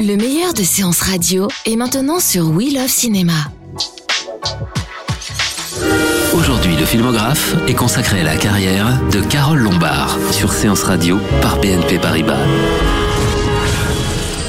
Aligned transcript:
Le 0.00 0.16
meilleur 0.16 0.52
de 0.52 0.62
séances 0.62 1.00
radio 1.00 1.48
est 1.64 1.76
maintenant 1.76 2.20
sur 2.20 2.50
We 2.50 2.72
Love 2.74 2.88
Cinéma. 2.88 3.50
Aujourd'hui, 6.34 6.76
le 6.76 6.84
filmographe 6.84 7.54
est 7.66 7.74
consacré 7.74 8.20
à 8.20 8.24
la 8.24 8.36
carrière 8.36 9.00
de 9.10 9.20
Carole 9.20 9.60
Lombard 9.60 10.18
sur 10.32 10.52
Séance 10.52 10.82
Radio 10.82 11.18
par 11.40 11.60
BNP 11.60 11.98
Paribas. 11.98 12.44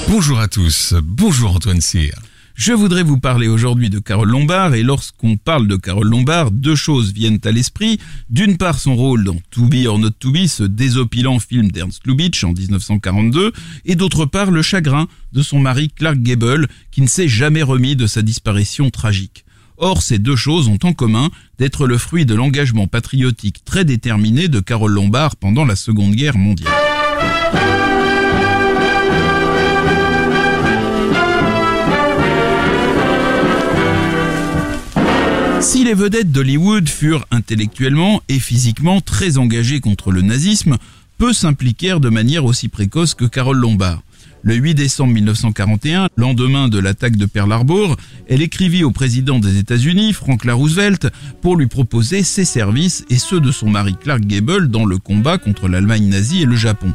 Bonjour 0.10 0.40
à 0.40 0.48
tous, 0.48 0.94
bonjour 1.02 1.56
Antoine 1.56 1.82
Cyr. 1.82 2.14
Je 2.58 2.74
voudrais 2.74 3.04
vous 3.04 3.20
parler 3.20 3.48
aujourd'hui 3.48 3.92
de 3.92 4.00
Carole 4.00 4.32
Lombard 4.32 4.74
et 4.74 4.82
lorsqu'on 4.82 5.38
parle 5.38 5.68
de 5.68 5.76
Carole 5.76 6.10
Lombard, 6.10 6.50
deux 6.50 6.76
choses 6.76 7.14
viennent 7.14 7.40
à 7.44 7.52
l'esprit. 7.52 8.00
D'une 8.32 8.58
part 8.58 8.80
son 8.80 8.96
rôle 8.96 9.24
dans 9.24 9.38
To 9.52 9.68
Be 9.68 9.86
or 9.86 10.00
Not 10.00 10.10
To 10.20 10.32
Be, 10.32 10.48
ce 10.48 10.64
désopilant 10.64 11.38
film 11.38 11.70
d'Ernst 11.70 12.02
Lubitsch 12.08 12.44
en 12.44 12.54
1942, 12.54 13.52
et 13.86 13.94
d'autre 13.94 14.26
part 14.26 14.50
le 14.50 14.64
chagrin 14.64 15.08
de 15.34 15.44
son 15.44 15.60
mari 15.60 15.92
Clark 15.96 16.18
Gable 16.18 16.68
qui 16.90 17.02
ne 17.02 17.08
s'est 17.08 17.28
jamais 17.28 17.62
remis 17.62 17.96
de 17.96 18.08
sa 18.08 18.24
disparition 18.24 18.90
tragique. 18.90 19.46
Or, 19.78 20.02
ces 20.02 20.18
deux 20.18 20.36
choses 20.36 20.68
ont 20.68 20.80
en 20.82 20.94
commun 20.94 21.30
d'être 21.60 21.86
le 21.86 22.00
fruit 22.00 22.26
de 22.26 22.34
l'engagement 22.34 22.88
patriotique 22.88 23.66
très 23.66 23.86
déterminé 23.86 24.48
de 24.48 24.60
Carole 24.60 24.94
Lombard 24.94 25.36
pendant 25.36 25.64
la 25.64 25.76
Seconde 25.76 26.16
Guerre 26.16 26.40
mondiale. 26.40 26.74
Si 35.60 35.84
les 35.84 35.96
vedettes 35.96 36.32
d'Hollywood 36.32 36.88
furent 36.88 37.26
intellectuellement 37.32 38.22
et 38.30 38.40
physiquement 38.40 39.02
très 39.02 39.38
engagées 39.38 39.80
contre 39.80 40.12
le 40.12 40.22
nazisme, 40.22 40.78
peu 41.18 41.34
s'impliquèrent 41.34 42.00
de 42.00 42.10
manière 42.10 42.46
aussi 42.46 42.70
précoce 42.70 43.16
que 43.16 43.26
Carole 43.26 43.58
Lombard. 43.58 44.04
Le 44.44 44.54
8 44.54 44.76
décembre 44.76 45.14
1941, 45.14 46.10
lendemain 46.16 46.68
de 46.70 46.78
l'attaque 46.78 47.16
de 47.16 47.26
Pearl 47.26 47.52
Harbor, 47.52 47.98
elle 48.30 48.44
écrivit 48.44 48.84
au 48.84 48.92
président 48.92 49.40
des 49.40 49.58
États-Unis, 49.58 50.14
Franklin 50.14 50.54
Roosevelt, 50.54 51.08
pour 51.42 51.58
lui 51.58 51.68
proposer 51.68 52.22
ses 52.24 52.46
services 52.46 53.04
et 53.10 53.18
ceux 53.18 53.40
de 53.40 53.52
son 53.52 53.70
mari 53.70 53.96
Clark 54.00 54.22
Gable 54.22 54.70
dans 54.70 54.86
le 54.86 55.00
combat 55.00 55.40
contre 55.40 55.68
l'Allemagne 55.68 56.08
nazie 56.08 56.44
et 56.44 56.46
le 56.46 56.56
Japon. 56.56 56.94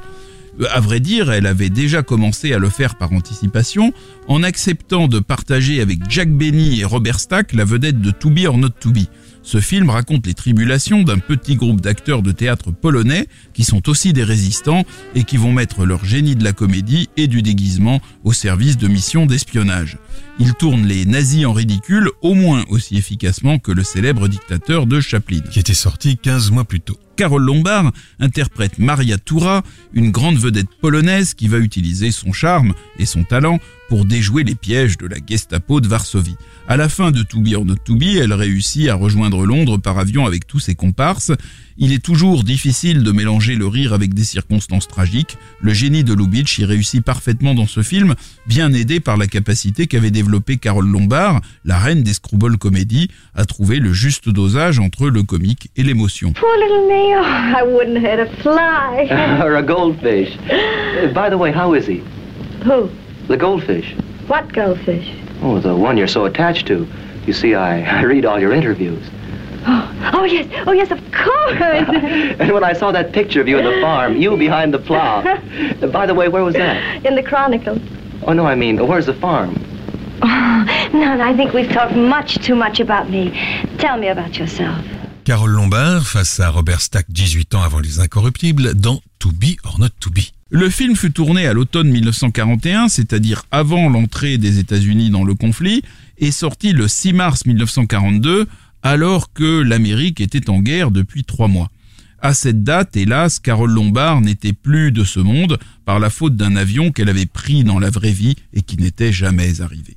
À 0.70 0.80
vrai 0.80 1.00
dire, 1.00 1.32
elle 1.32 1.46
avait 1.46 1.70
déjà 1.70 2.02
commencé 2.02 2.52
à 2.52 2.58
le 2.58 2.68
faire 2.68 2.96
par 2.96 3.12
anticipation 3.12 3.92
en 4.28 4.42
acceptant 4.42 5.08
de 5.08 5.18
partager 5.18 5.80
avec 5.80 6.10
Jack 6.10 6.30
Benny 6.30 6.80
et 6.80 6.84
Robert 6.84 7.20
Stack 7.20 7.54
la 7.54 7.64
vedette 7.64 8.00
de 8.00 8.10
To 8.10 8.30
Be 8.30 8.44
or 8.46 8.58
Not 8.58 8.70
To 8.80 8.90
Be. 8.90 9.06
Ce 9.42 9.60
film 9.60 9.90
raconte 9.90 10.26
les 10.26 10.34
tribulations 10.34 11.02
d'un 11.02 11.18
petit 11.18 11.56
groupe 11.56 11.80
d'acteurs 11.80 12.22
de 12.22 12.30
théâtre 12.30 12.70
polonais 12.70 13.26
qui 13.54 13.64
sont 13.64 13.88
aussi 13.88 14.12
des 14.12 14.22
résistants 14.22 14.84
et 15.14 15.24
qui 15.24 15.36
vont 15.36 15.52
mettre 15.52 15.84
leur 15.84 16.04
génie 16.04 16.36
de 16.36 16.44
la 16.44 16.52
comédie 16.52 17.08
et 17.16 17.26
du 17.26 17.42
déguisement 17.42 18.00
au 18.22 18.32
service 18.32 18.76
de 18.76 18.88
missions 18.88 19.26
d'espionnage. 19.26 19.98
Ils 20.38 20.54
tournent 20.54 20.86
les 20.86 21.06
nazis 21.06 21.44
en 21.44 21.52
ridicule 21.52 22.10
au 22.20 22.34
moins 22.34 22.64
aussi 22.68 22.96
efficacement 22.96 23.58
que 23.58 23.72
le 23.72 23.82
célèbre 23.82 24.28
dictateur 24.28 24.86
de 24.86 25.00
Chaplin. 25.00 25.40
Qui 25.50 25.58
était 25.58 25.74
sorti 25.74 26.18
15 26.18 26.50
mois 26.52 26.64
plus 26.64 26.80
tôt. 26.80 26.98
Carole 27.16 27.44
Lombard 27.44 27.92
interprète 28.18 28.78
Maria 28.78 29.18
Toura, 29.18 29.62
une 29.92 30.10
grande 30.10 30.38
vedette 30.38 30.70
polonaise 30.80 31.34
qui 31.34 31.48
va 31.48 31.58
utiliser 31.58 32.10
son 32.10 32.32
charme 32.32 32.74
et 32.98 33.06
son 33.06 33.24
talent 33.24 33.58
pour 33.92 34.06
déjouer 34.06 34.42
les 34.42 34.54
pièges 34.54 34.96
de 34.96 35.06
la 35.06 35.18
Gestapo 35.26 35.82
de 35.82 35.86
Varsovie. 35.86 36.36
À 36.66 36.78
la 36.78 36.88
fin 36.88 37.10
de 37.10 37.22
To 37.22 37.40
Be 37.40 37.54
or 37.54 37.66
Not 37.66 37.76
To 37.84 37.94
Be, 37.94 38.16
elle 38.16 38.32
réussit 38.32 38.88
à 38.88 38.94
rejoindre 38.94 39.44
Londres 39.44 39.76
par 39.76 39.98
avion 39.98 40.24
avec 40.24 40.46
tous 40.46 40.60
ses 40.60 40.74
comparses. 40.74 41.30
Il 41.76 41.92
est 41.92 42.02
toujours 42.02 42.42
difficile 42.42 43.02
de 43.02 43.12
mélanger 43.12 43.54
le 43.54 43.66
rire 43.66 43.92
avec 43.92 44.14
des 44.14 44.24
circonstances 44.24 44.88
tragiques. 44.88 45.36
Le 45.60 45.74
génie 45.74 46.04
de 46.04 46.14
Lubitsch 46.14 46.58
y 46.58 46.64
réussit 46.64 47.04
parfaitement 47.04 47.54
dans 47.54 47.66
ce 47.66 47.82
film, 47.82 48.14
bien 48.46 48.72
aidé 48.72 48.98
par 48.98 49.18
la 49.18 49.26
capacité 49.26 49.86
qu'avait 49.86 50.10
développée 50.10 50.56
Carole 50.56 50.88
Lombard, 50.88 51.42
la 51.66 51.78
reine 51.78 52.02
des 52.02 52.14
screwball 52.14 52.56
comédies, 52.56 53.08
à 53.34 53.44
trouver 53.44 53.78
le 53.78 53.92
juste 53.92 54.30
dosage 54.30 54.78
entre 54.78 55.08
le 55.08 55.22
comique 55.22 55.68
et 55.76 55.82
l'émotion. 55.82 56.32
Little 57.02 57.22
Neil. 57.22 57.24
I 57.24 57.62
wouldn't 57.62 57.98
hurt 57.98 58.20
a 58.20 58.26
fly. 58.42 59.40
or 59.44 59.56
a 59.56 59.62
goldfish. 59.62 60.36
Uh, 60.50 61.12
by 61.14 61.28
the 61.28 61.38
way, 61.38 61.52
how 61.52 61.74
is 61.74 61.86
he? 61.86 61.98
Who? 62.64 62.90
The 63.28 63.36
goldfish. 63.36 63.94
What 64.26 64.52
goldfish? 64.52 65.14
Oh, 65.42 65.58
the 65.58 65.74
one 65.74 65.96
you're 65.96 66.08
so 66.08 66.24
attached 66.26 66.66
to. 66.68 66.86
You 67.26 67.32
see, 67.32 67.54
I, 67.54 68.00
I 68.00 68.02
read 68.02 68.24
all 68.24 68.40
your 68.40 68.52
interviews. 68.52 69.04
Oh, 69.64 70.10
oh 70.14 70.24
yes. 70.24 70.48
Oh 70.66 70.72
yes, 70.72 70.90
of 70.90 70.98
course. 71.12 71.60
and 72.40 72.52
when 72.52 72.64
I 72.64 72.72
saw 72.72 72.92
that 72.92 73.12
picture 73.12 73.40
of 73.40 73.48
you 73.48 73.58
in 73.58 73.64
the 73.64 73.80
farm, 73.80 74.16
you 74.16 74.36
behind 74.36 74.72
the 74.74 74.78
plow. 74.78 75.22
By 75.92 76.06
the 76.06 76.14
way, 76.14 76.28
where 76.28 76.44
was 76.44 76.54
that? 76.54 77.04
In 77.04 77.14
the 77.14 77.22
Chronicle. 77.22 77.78
Oh, 78.24 78.32
no, 78.32 78.46
I 78.46 78.54
mean, 78.54 78.86
where's 78.86 79.06
the 79.06 79.14
farm? 79.14 79.56
Oh, 80.22 80.90
no, 80.94 81.20
I 81.20 81.36
think 81.36 81.52
we've 81.52 81.70
talked 81.70 81.96
much 81.96 82.36
too 82.44 82.54
much 82.54 82.78
about 82.78 83.10
me. 83.10 83.32
Tell 83.78 83.96
me 83.96 84.08
about 84.08 84.38
yourself. 84.38 84.84
Carole 85.24 85.52
Lombard 85.52 86.06
face 86.06 86.40
à 86.40 86.50
Robert 86.50 86.80
Stack 86.80 87.06
18 87.08 87.54
ans 87.54 87.62
avant 87.62 87.78
les 87.78 88.00
Incorruptibles 88.00 88.74
dans 88.74 89.00
To 89.20 89.30
Be 89.30 89.56
or 89.62 89.78
Not 89.78 89.90
To 90.00 90.10
Be. 90.10 90.20
Le 90.50 90.68
film 90.68 90.96
fut 90.96 91.12
tourné 91.12 91.46
à 91.46 91.52
l'automne 91.52 91.88
1941, 91.90 92.88
c'est-à-dire 92.88 93.44
avant 93.52 93.88
l'entrée 93.88 94.36
des 94.36 94.58
États-Unis 94.58 95.10
dans 95.10 95.22
le 95.22 95.34
conflit, 95.34 95.82
et 96.18 96.32
sorti 96.32 96.72
le 96.72 96.88
6 96.88 97.12
mars 97.12 97.46
1942, 97.46 98.48
alors 98.82 99.32
que 99.32 99.62
l'Amérique 99.62 100.20
était 100.20 100.50
en 100.50 100.58
guerre 100.58 100.90
depuis 100.90 101.22
trois 101.22 101.48
mois. 101.48 101.70
À 102.20 102.34
cette 102.34 102.64
date, 102.64 102.96
hélas, 102.96 103.38
Carole 103.38 103.72
Lombard 103.72 104.22
n'était 104.22 104.52
plus 104.52 104.90
de 104.90 105.04
ce 105.04 105.20
monde 105.20 105.58
par 105.84 106.00
la 106.00 106.10
faute 106.10 106.36
d'un 106.36 106.56
avion 106.56 106.90
qu'elle 106.90 107.08
avait 107.08 107.26
pris 107.26 107.62
dans 107.62 107.78
la 107.78 107.90
vraie 107.90 108.12
vie 108.12 108.36
et 108.54 108.62
qui 108.62 108.76
n'était 108.76 109.12
jamais 109.12 109.60
arrivé. 109.60 109.96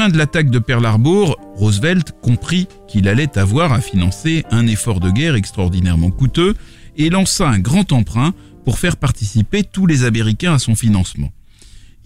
Lendemain 0.00 0.14
de 0.14 0.18
l'attaque 0.18 0.50
de 0.50 0.58
Pearl 0.58 0.86
Harbor, 0.86 1.38
Roosevelt 1.56 2.12
comprit 2.22 2.68
qu'il 2.88 3.06
allait 3.06 3.36
avoir 3.36 3.74
à 3.74 3.82
financer 3.82 4.46
un 4.50 4.66
effort 4.66 4.98
de 4.98 5.10
guerre 5.10 5.34
extraordinairement 5.34 6.10
coûteux 6.10 6.54
et 6.96 7.10
lança 7.10 7.46
un 7.46 7.58
grand 7.58 7.92
emprunt 7.92 8.32
pour 8.64 8.78
faire 8.78 8.96
participer 8.96 9.62
tous 9.62 9.84
les 9.84 10.04
Américains 10.04 10.54
à 10.54 10.58
son 10.58 10.74
financement. 10.74 11.30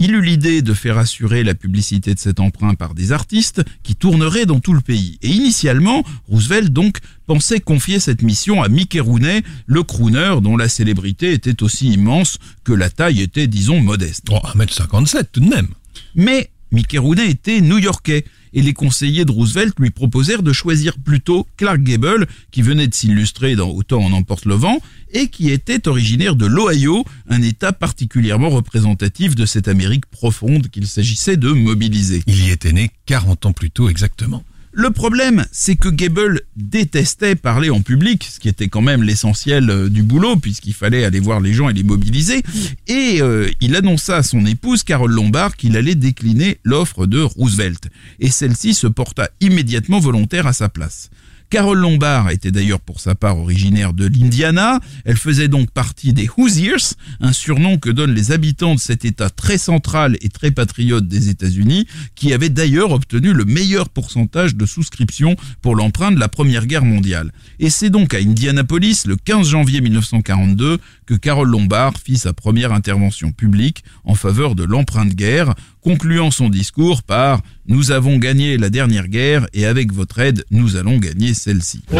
Il 0.01 0.13
eut 0.13 0.23
l'idée 0.23 0.61
de 0.61 0.75
faire 0.75 0.99
assurer 0.99 1.45
la 1.45 1.55
publicité 1.55 2.15
de 2.15 2.19
cet 2.19 2.41
emprunt 2.41 2.75
par 2.75 2.95
des 2.95 3.13
artistes 3.13 3.63
qui 3.85 3.95
tourneraient 3.95 4.47
dans 4.47 4.59
tout 4.59 4.73
le 4.73 4.81
pays. 4.81 5.19
Et 5.23 5.29
initialement, 5.29 6.03
Roosevelt 6.27 6.73
donc 6.73 6.99
pensait 7.27 7.61
confier 7.61 8.01
cette 8.01 8.23
mission 8.23 8.61
à 8.61 8.69
Mickey 8.69 8.99
Rooney, 8.99 9.43
le 9.67 9.85
crooner 9.85 10.41
dont 10.43 10.57
la 10.57 10.69
célébrité 10.69 11.33
était 11.33 11.63
aussi 11.63 11.93
immense 11.93 12.39
que 12.65 12.73
la 12.73 12.91
taille 12.91 13.21
était, 13.21 13.47
disons, 13.47 13.79
modeste. 13.79 14.27
Oh, 14.33 14.41
1m57 14.57 15.27
tout 15.31 15.41
de 15.41 15.49
même. 15.49 15.69
Mais 16.17 16.51
Mickey 16.73 16.99
Rooney 16.99 17.29
était 17.29 17.61
new-yorkais 17.61 18.25
et 18.55 18.63
les 18.63 18.73
conseillers 18.73 19.25
de 19.25 19.33
Roosevelt 19.33 19.75
lui 19.79 19.91
proposèrent 19.91 20.43
de 20.43 20.53
choisir 20.53 20.99
plutôt 20.99 21.47
Clark 21.57 21.83
Gable, 21.83 22.27
qui 22.51 22.63
venait 22.63 22.87
de 22.87 22.95
s'illustrer 22.95 23.57
dans 23.57 23.69
Autant 23.69 24.03
en 24.03 24.13
emporte 24.13 24.45
le 24.45 24.55
vent, 24.55 24.79
et 25.13 25.29
qui 25.29 25.51
était 25.51 25.89
originaire 25.89 26.37
de 26.37 26.47
l'Ohio, 26.47 27.05
un 27.29 27.43
État 27.43 27.73
particulièrement 27.73 28.51
représentatif 28.51 29.35
de 29.35 29.47
cette 29.47 29.69
Amérique 29.69 30.07
profonde 30.07 30.69
qu'il 30.69 30.87
s'agissait 30.87 31.37
de 31.37 31.51
mobiliser. 31.51 32.23
Il 32.27 32.45
y 32.47 32.51
était 32.51 32.73
né 32.73 32.91
40 33.07 33.47
ans 33.47 33.53
plus 33.53 33.71
tôt 33.71 33.89
exactement. 33.89 34.45
Le 34.77 34.91
problème, 34.91 35.47
c'est 35.53 35.77
que 35.77 35.89
Gable 35.89 36.41
détestait 36.57 37.37
parler 37.37 37.71
en 37.71 37.81
public, 37.81 38.25
ce 38.25 38.41
qui 38.41 38.49
était 38.49 38.67
quand 38.67 38.81
même 38.81 39.05
l'essentiel 39.05 39.71
euh, 39.71 39.89
du 39.89 40.03
boulot, 40.03 40.35
puisqu'il 40.35 40.75
fallait 40.75 41.05
aller 41.05 41.21
voir 41.21 41.41
les 41.41 41.53
gens 41.53 41.69
et 41.69 41.73
les 41.73 41.85
mobiliser. 41.85 42.43
Et 42.89 43.23
euh, 43.23 43.49
il 43.61 43.77
annonça 43.77 44.17
à 44.17 44.23
son 44.25 44.45
épouse, 44.45 44.83
Carole 44.83 45.13
Lombard, 45.13 45.55
qu'il 45.55 45.77
allait 45.77 45.95
décliner 45.95 46.59
l'offre 46.65 47.07
de 47.07 47.21
Roosevelt. 47.21 47.89
Et 48.19 48.33
celle-ci 48.33 48.75
se 48.75 48.89
porta 48.89 49.31
immédiatement 49.41 50.01
volontaire 50.01 50.49
à 50.49 50.53
sa 50.53 50.69
place. 50.69 51.09
Carole 51.55 51.79
Lombard 51.79 52.31
était 52.31 52.51
d'ailleurs 52.51 52.81
pour 52.81 52.99
sa 52.99 53.15
part 53.15 53.39
originaire 53.39 53.93
de 53.93 54.07
l'Indiana. 54.07 54.81
Elle 55.05 55.17
faisait 55.17 55.47
donc 55.47 55.71
partie 55.71 56.13
des 56.13 56.29
Hoosiers, 56.37 56.97
un 57.21 57.33
surnom 57.33 57.79
que 57.79 57.91
donnent 57.91 58.13
les 58.13 58.33
habitants 58.33 58.75
de 58.75 58.81
cet 58.81 59.05
État 59.05 59.31
très 59.31 59.57
central 59.57 60.17
et 60.21 60.31
très 60.31 60.51
patriote 60.51 61.07
des 61.07 61.29
États-Unis, 61.29 61.87
qui 62.17 62.33
avait 62.33 62.49
d'ailleurs 62.49 62.91
obtenu 62.91 63.33
le 63.33 63.45
meilleur 63.45 63.89
pourcentage 63.89 64.57
de 64.57 64.67
souscription 64.67 65.37
pour 65.63 65.77
l'emprunt 65.77 66.11
de 66.11 66.19
la 66.19 66.29
Première 66.29 66.67
Guerre 66.67 66.85
mondiale. 66.85 67.31
Et 67.61 67.71
c'est 67.71 67.89
donc 67.89 68.15
à 68.15 68.19
Indianapolis, 68.19 69.05
le 69.07 69.15
15 69.15 69.47
janvier 69.47 69.81
1942, 69.81 70.79
que 71.07 71.15
Carole 71.15 71.51
Lombard 71.51 71.93
fit 72.05 72.19
sa 72.19 72.33
première 72.33 72.73
intervention 72.73 73.31
publique 73.31 73.85
en 74.03 74.17
faveur 74.17 74.57
de 74.57 74.65
l'emprunt 74.65 75.07
de 75.07 75.15
guerre, 75.15 75.55
concluant 75.85 76.31
son 76.31 76.49
discours 76.49 77.03
par⁇ 77.03 77.39
Nous 77.69 77.93
avons 77.93 78.17
gagné 78.17 78.57
la 78.57 78.71
dernière 78.71 79.07
guerre 79.07 79.47
et 79.53 79.67
avec 79.67 79.93
votre 79.93 80.19
aide, 80.19 80.45
nous 80.51 80.77
allons 80.77 80.99
gagner 80.99 81.35
celle-ci⁇ 81.35 81.83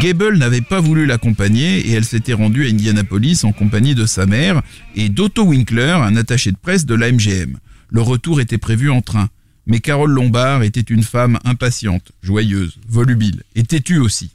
Gable 0.00 0.38
n'avait 0.38 0.62
pas 0.62 0.80
voulu 0.80 1.04
l'accompagner 1.04 1.78
et 1.80 1.92
elle 1.92 2.04
s'était 2.04 2.32
rendue 2.32 2.66
à 2.66 2.70
Indianapolis 2.70 3.44
en 3.44 3.52
compagnie 3.52 3.94
de 3.94 4.06
sa 4.06 4.24
mère 4.24 4.62
et 4.94 5.10
d'Otto 5.10 5.44
Winkler, 5.44 5.98
un 6.02 6.16
attaché 6.16 6.52
de 6.52 6.56
presse 6.56 6.86
de 6.86 6.94
la 6.94 7.12
MGM. 7.12 7.58
Le 7.90 8.00
retour 8.00 8.40
était 8.40 8.58
prévu 8.58 8.90
en 8.90 9.02
train. 9.02 9.28
Mais 9.66 9.80
Carole 9.80 10.10
Lombard 10.10 10.62
était 10.62 10.80
une 10.80 11.02
femme 11.02 11.38
impatiente, 11.44 12.12
joyeuse, 12.22 12.78
volubile 12.88 13.42
et 13.54 13.62
têtue 13.62 13.98
aussi. 13.98 14.30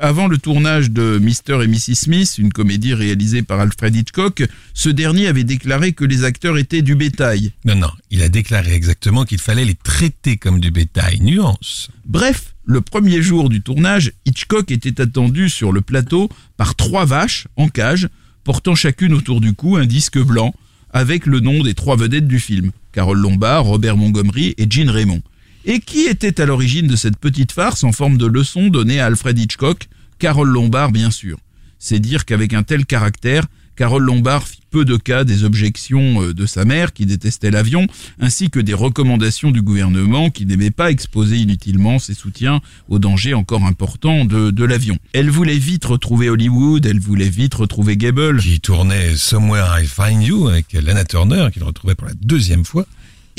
Avant 0.00 0.28
le 0.28 0.38
tournage 0.38 0.92
de 0.92 1.18
Mr. 1.18 1.64
et 1.64 1.66
Mrs. 1.66 1.96
Smith, 1.96 2.36
une 2.38 2.52
comédie 2.52 2.94
réalisée 2.94 3.42
par 3.42 3.58
Alfred 3.58 3.96
Hitchcock, 3.96 4.44
ce 4.72 4.90
dernier 4.90 5.26
avait 5.26 5.42
déclaré 5.42 5.92
que 5.92 6.04
les 6.04 6.22
acteurs 6.22 6.56
étaient 6.56 6.82
du 6.82 6.94
bétail. 6.94 7.50
Non, 7.64 7.74
non, 7.74 7.90
il 8.12 8.22
a 8.22 8.28
déclaré 8.28 8.74
exactement 8.74 9.24
qu'il 9.24 9.40
fallait 9.40 9.64
les 9.64 9.74
traiter 9.74 10.36
comme 10.36 10.60
du 10.60 10.70
bétail. 10.70 11.18
Nuance. 11.20 11.90
Bref, 12.04 12.54
le 12.64 12.80
premier 12.80 13.22
jour 13.22 13.48
du 13.48 13.60
tournage, 13.60 14.12
Hitchcock 14.24 14.70
était 14.70 15.00
attendu 15.00 15.48
sur 15.48 15.72
le 15.72 15.80
plateau 15.80 16.28
par 16.56 16.76
trois 16.76 17.04
vaches 17.04 17.48
en 17.56 17.66
cage, 17.66 18.08
portant 18.44 18.76
chacune 18.76 19.14
autour 19.14 19.40
du 19.40 19.52
cou 19.52 19.78
un 19.78 19.86
disque 19.86 20.18
blanc, 20.20 20.54
avec 20.92 21.26
le 21.26 21.40
nom 21.40 21.64
des 21.64 21.74
trois 21.74 21.96
vedettes 21.96 22.28
du 22.28 22.38
film, 22.38 22.70
Carole 22.92 23.18
Lombard, 23.18 23.64
Robert 23.64 23.96
Montgomery 23.96 24.54
et 24.58 24.66
Jean 24.70 24.92
Raymond. 24.92 25.22
Et 25.64 25.80
qui 25.80 26.06
était 26.06 26.40
à 26.40 26.46
l'origine 26.46 26.86
de 26.86 26.96
cette 26.96 27.18
petite 27.18 27.52
farce 27.52 27.84
en 27.84 27.92
forme 27.92 28.18
de 28.18 28.26
leçon 28.26 28.68
donnée 28.68 29.00
à 29.00 29.06
Alfred 29.06 29.38
Hitchcock 29.38 29.88
Carole 30.18 30.48
Lombard, 30.48 30.92
bien 30.92 31.10
sûr. 31.10 31.38
C'est 31.78 32.00
dire 32.00 32.24
qu'avec 32.24 32.54
un 32.54 32.64
tel 32.64 32.86
caractère, 32.86 33.46
Carole 33.78 34.02
Lombard 34.02 34.48
fit 34.48 34.62
peu 34.70 34.84
de 34.84 34.96
cas 34.96 35.22
des 35.22 35.44
objections 35.44 36.20
euh, 36.22 36.34
de 36.34 36.46
sa 36.46 36.64
mère 36.64 36.92
qui 36.92 37.06
détestait 37.06 37.52
l'avion, 37.52 37.86
ainsi 38.18 38.50
que 38.50 38.58
des 38.58 38.74
recommandations 38.74 39.52
du 39.52 39.62
gouvernement 39.62 40.30
qui 40.30 40.46
n'aimait 40.46 40.72
pas 40.72 40.90
exposer 40.90 41.36
inutilement 41.36 42.00
ses 42.00 42.14
soutiens 42.14 42.60
aux 42.88 42.98
dangers 42.98 43.34
encore 43.34 43.64
importants 43.64 44.24
de, 44.24 44.64
l'avion. 44.64 44.98
Elle 45.12 45.30
voulait 45.30 45.58
vite 45.58 45.84
retrouver 45.84 46.28
Hollywood, 46.28 46.84
elle 46.84 46.98
voulait 46.98 47.28
vite 47.28 47.54
retrouver 47.54 47.96
Gable. 47.96 48.40
Qui 48.40 48.58
tournait 48.58 49.14
Somewhere 49.14 49.80
I 49.80 49.86
Find 49.86 50.24
You 50.24 50.48
avec 50.48 50.72
Lana 50.72 51.04
Turner, 51.04 51.48
qu'il 51.52 51.62
retrouvait 51.62 51.94
pour 51.94 52.08
la 52.08 52.14
deuxième 52.20 52.64
fois. 52.64 52.84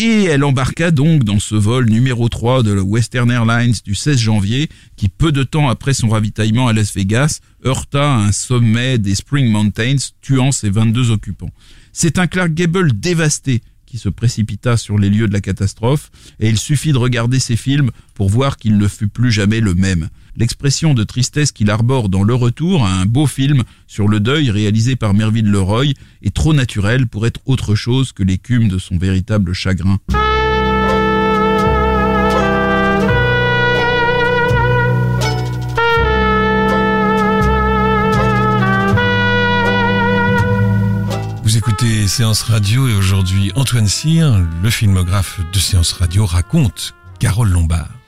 Et 0.01 0.23
elle 0.23 0.45
embarqua 0.45 0.91
donc 0.91 1.25
dans 1.25 1.39
ce 1.39 1.55
vol 1.55 1.89
numéro 1.89 2.29
3 2.29 2.63
de 2.63 2.71
la 2.71 2.81
Western 2.81 3.29
Airlines 3.29 3.75
du 3.83 3.95
16 3.95 4.17
janvier, 4.17 4.69
qui 4.95 5.09
peu 5.09 5.33
de 5.33 5.43
temps 5.43 5.67
après 5.67 5.93
son 5.93 6.07
ravitaillement 6.07 6.69
à 6.69 6.73
Las 6.73 6.95
Vegas, 6.95 7.41
heurta 7.65 8.15
un 8.15 8.31
sommet 8.31 8.97
des 8.97 9.13
Spring 9.13 9.51
Mountains, 9.51 9.97
tuant 10.21 10.53
ses 10.53 10.69
22 10.69 11.11
occupants. 11.11 11.51
C'est 11.91 12.17
un 12.17 12.27
Clark 12.27 12.53
Gable 12.53 12.97
dévasté 12.97 13.61
qui 13.85 13.97
se 13.97 14.07
précipita 14.07 14.77
sur 14.77 14.97
les 14.97 15.09
lieux 15.09 15.27
de 15.27 15.33
la 15.33 15.41
catastrophe, 15.41 16.11
et 16.39 16.47
il 16.47 16.57
suffit 16.57 16.93
de 16.93 16.97
regarder 16.97 17.39
ses 17.39 17.57
films 17.57 17.91
pour 18.13 18.29
voir 18.29 18.55
qu'il 18.55 18.77
ne 18.77 18.87
fut 18.87 19.09
plus 19.09 19.33
jamais 19.33 19.59
le 19.59 19.73
même. 19.73 20.07
L'expression 20.39 20.93
de 20.93 21.03
tristesse 21.03 21.51
qu'il 21.51 21.69
arbore 21.69 22.07
dans 22.07 22.23
Le 22.23 22.33
Retour, 22.33 22.85
un 22.85 23.05
beau 23.05 23.27
film 23.27 23.63
sur 23.87 24.07
le 24.07 24.21
deuil 24.21 24.49
réalisé 24.49 24.95
par 24.95 25.13
Mervyn 25.13 25.43
Leroy, 25.43 25.87
est 26.21 26.33
trop 26.33 26.53
naturel 26.53 27.07
pour 27.07 27.27
être 27.27 27.41
autre 27.45 27.75
chose 27.75 28.13
que 28.13 28.23
l'écume 28.23 28.69
de 28.69 28.77
son 28.77 28.97
véritable 28.97 29.51
chagrin. 29.51 29.97
Vous 41.43 41.57
écoutez 41.57 42.07
Séance 42.07 42.43
Radio 42.43 42.87
et 42.87 42.93
aujourd'hui 42.93 43.51
Antoine 43.55 43.89
Cyr, 43.89 44.39
le 44.63 44.69
filmographe 44.69 45.41
de 45.51 45.59
Séance 45.59 45.91
Radio, 45.91 46.25
raconte 46.25 46.93
Carole 47.19 47.49
Lombard. 47.49 47.98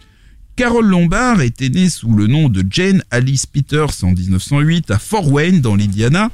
Carole 0.61 0.85
Lombard 0.85 1.41
était 1.41 1.69
née 1.69 1.89
sous 1.89 2.13
le 2.13 2.27
nom 2.27 2.47
de 2.47 2.63
Jane 2.69 3.03
Alice 3.09 3.47
Peters 3.47 4.03
en 4.03 4.11
1908 4.11 4.91
à 4.91 4.99
Fort 4.99 5.27
Wayne 5.31 5.59
dans 5.59 5.75
l'Indiana 5.75 6.29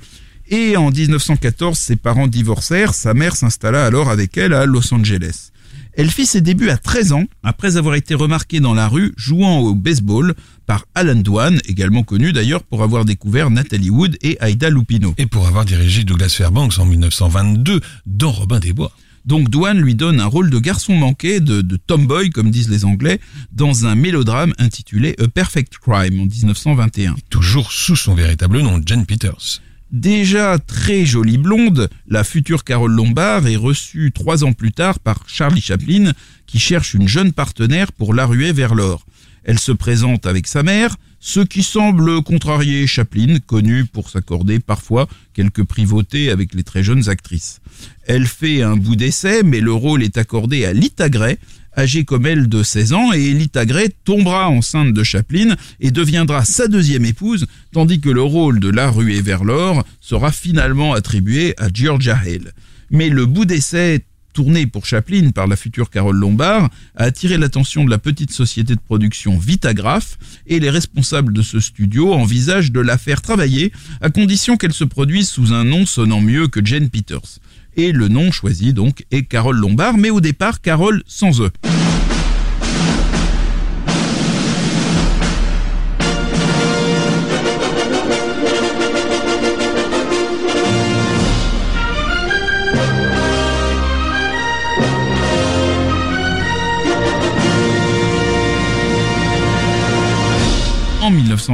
et 0.50 0.76
en 0.76 0.92
1914 0.92 1.80
ses 1.80 1.96
parents 1.96 2.28
divorcèrent, 2.28 2.94
sa 2.94 3.14
mère 3.14 3.38
s'installa 3.38 3.86
alors 3.86 4.10
avec 4.10 4.38
elle 4.38 4.52
à 4.52 4.66
Los 4.66 4.94
Angeles. 4.94 5.52
Elle 5.94 6.10
fit 6.10 6.26
ses 6.26 6.42
débuts 6.42 6.70
à 6.70 6.76
13 6.76 7.14
ans, 7.14 7.24
après 7.42 7.78
avoir 7.78 7.96
été 7.96 8.16
remarquée 8.16 8.60
dans 8.60 8.74
la 8.74 8.90
rue 8.90 9.14
jouant 9.16 9.60
au 9.60 9.74
baseball 9.74 10.36
par 10.66 10.84
Alan 10.94 11.16
Dwan, 11.16 11.62
également 11.66 12.04
connu 12.04 12.34
d'ailleurs 12.34 12.64
pour 12.64 12.84
avoir 12.84 13.06
découvert 13.06 13.50
Nathalie 13.50 13.90
Wood 13.90 14.18
et 14.22 14.38
Aida 14.42 14.70
Lupino. 14.70 15.14
Et 15.18 15.26
pour 15.26 15.48
avoir 15.48 15.64
dirigé 15.64 16.04
Douglas 16.04 16.36
Fairbanks 16.36 16.80
en 16.80 16.86
1922 16.86 17.80
dans 18.06 18.32
Robin 18.32 18.60
des 18.60 18.74
Bois. 18.74 18.92
Donc 19.28 19.50
Dwan 19.50 19.78
lui 19.78 19.94
donne 19.94 20.22
un 20.22 20.26
rôle 20.26 20.50
de 20.50 20.58
garçon 20.58 20.96
manqué, 20.96 21.42
de, 21.42 21.62
de 21.62 21.76
tomboy 21.76 22.30
comme 22.30 22.50
disent 22.50 22.70
les 22.70 22.86
Anglais, 22.86 23.20
dans 23.52 23.86
un 23.86 23.94
mélodrame 23.94 24.54
intitulé 24.58 25.16
A 25.22 25.28
Perfect 25.28 25.74
Crime 25.80 26.22
en 26.22 26.26
1921. 26.26 27.16
Toujours 27.30 27.74
sous 27.74 27.98
son 27.98 28.16
véritable 28.16 28.62
nom, 28.62 28.82
Jane 28.86 29.06
Peters. 29.06 29.62
Déjà 29.92 30.58
très 30.60 31.06
jolie 31.06 31.38
blonde, 31.38 31.90
la 32.08 32.24
future 32.24 32.64
Carole 32.64 32.94
Lombard 32.94 33.48
est 33.48 33.58
reçue 33.58 34.14
trois 34.14 34.46
ans 34.46 34.54
plus 34.54 34.72
tard 34.72 35.00
par 35.00 35.24
Charlie 35.28 35.62
Chaplin, 35.62 36.14
qui 36.46 36.60
cherche 36.60 36.94
une 36.94 37.10
jeune 37.10 37.34
partenaire 37.34 37.92
pour 37.92 38.14
la 38.14 38.26
ruer 38.26 38.54
vers 38.54 38.76
l'or. 38.76 39.06
Elle 39.44 39.60
se 39.60 39.74
présente 39.74 40.26
avec 40.26 40.48
sa 40.48 40.64
mère, 40.64 40.96
ce 41.20 41.40
qui 41.40 41.64
semble 41.64 42.22
contrarier 42.22 42.88
Chaplin, 42.88 43.40
connue 43.46 43.86
pour 43.86 44.10
s'accorder 44.10 44.60
parfois 44.60 45.08
quelques 45.34 45.64
privautés 45.64 46.30
avec 46.30 46.54
les 46.54 46.64
très 46.64 46.84
jeunes 46.84 47.10
actrices. 47.10 47.60
Elle 48.06 48.28
fait 48.28 48.62
un 48.62 48.76
bout 48.76 48.96
d'essai, 48.96 49.44
mais 49.44 49.60
le 49.60 49.74
rôle 49.74 50.04
est 50.04 50.18
accordé 50.18 50.66
à 50.66 50.74
Lita 50.74 51.10
Gray, 51.10 51.38
âgée 51.78 52.06
comme 52.06 52.26
elle 52.26 52.50
de 52.50 52.64
16 52.64 52.94
ans, 52.94 53.12
et 53.14 53.34
Lita 53.34 53.66
Gray 53.66 53.90
tombera 54.04 54.50
enceinte 54.50 54.94
de 54.94 55.04
Chaplin 55.04 55.56
et 55.80 55.92
deviendra 55.92 56.44
sa 56.46 56.68
deuxième 56.68 57.06
épouse, 57.06 57.46
tandis 57.72 58.00
que 58.00 58.10
le 58.10 58.22
rôle 58.22 58.60
de 58.60 58.70
la 58.70 58.90
ruée 58.90 59.22
vers 59.22 59.44
l'or 59.44 59.86
sera 60.02 60.32
finalement 60.32 60.94
attribué 60.94 61.54
à 61.58 61.70
Georgia 61.72 62.18
Hale. 62.18 62.54
Mais 62.90 63.10
le 63.10 63.26
bout 63.26 63.46
d'essai 63.46 64.06
tourné 64.38 64.68
pour 64.68 64.86
Chaplin 64.86 65.32
par 65.32 65.48
la 65.48 65.56
future 65.56 65.90
Carole 65.90 66.16
Lombard 66.16 66.70
a 66.96 67.06
attiré 67.06 67.40
l'attention 67.40 67.84
de 67.84 67.90
la 67.90 67.98
petite 67.98 68.30
société 68.30 68.76
de 68.76 68.80
production 68.80 69.36
Vitagraph 69.36 70.20
et 70.46 70.60
les 70.60 70.70
responsables 70.70 71.34
de 71.34 71.42
ce 71.42 71.60
studio 71.60 72.14
envisagent 72.14 72.72
de 72.72 72.80
la 72.80 73.00
faire 73.00 73.24
travailler 73.24 73.72
à 74.00 74.12
condition 74.12 74.56
qu'elle 74.56 74.74
se 74.74 74.84
produise 74.84 75.28
sous 75.28 75.54
un 75.54 75.64
nom 75.64 75.88
sonnant 75.88 76.22
mieux 76.22 76.48
que 76.50 76.64
Jane 76.64 76.92
Peters. 76.92 77.40
Et 77.78 77.92
le 77.92 78.10
nom 78.10 78.32
choisi 78.32 78.74
donc 78.74 79.06
est 79.10 79.24
Carole 79.24 79.58
Lombard, 79.58 79.98
mais 79.98 80.12
au 80.12 80.22
départ 80.22 80.62
Carole 80.62 81.02
sans 81.08 81.42
E. 81.42 81.50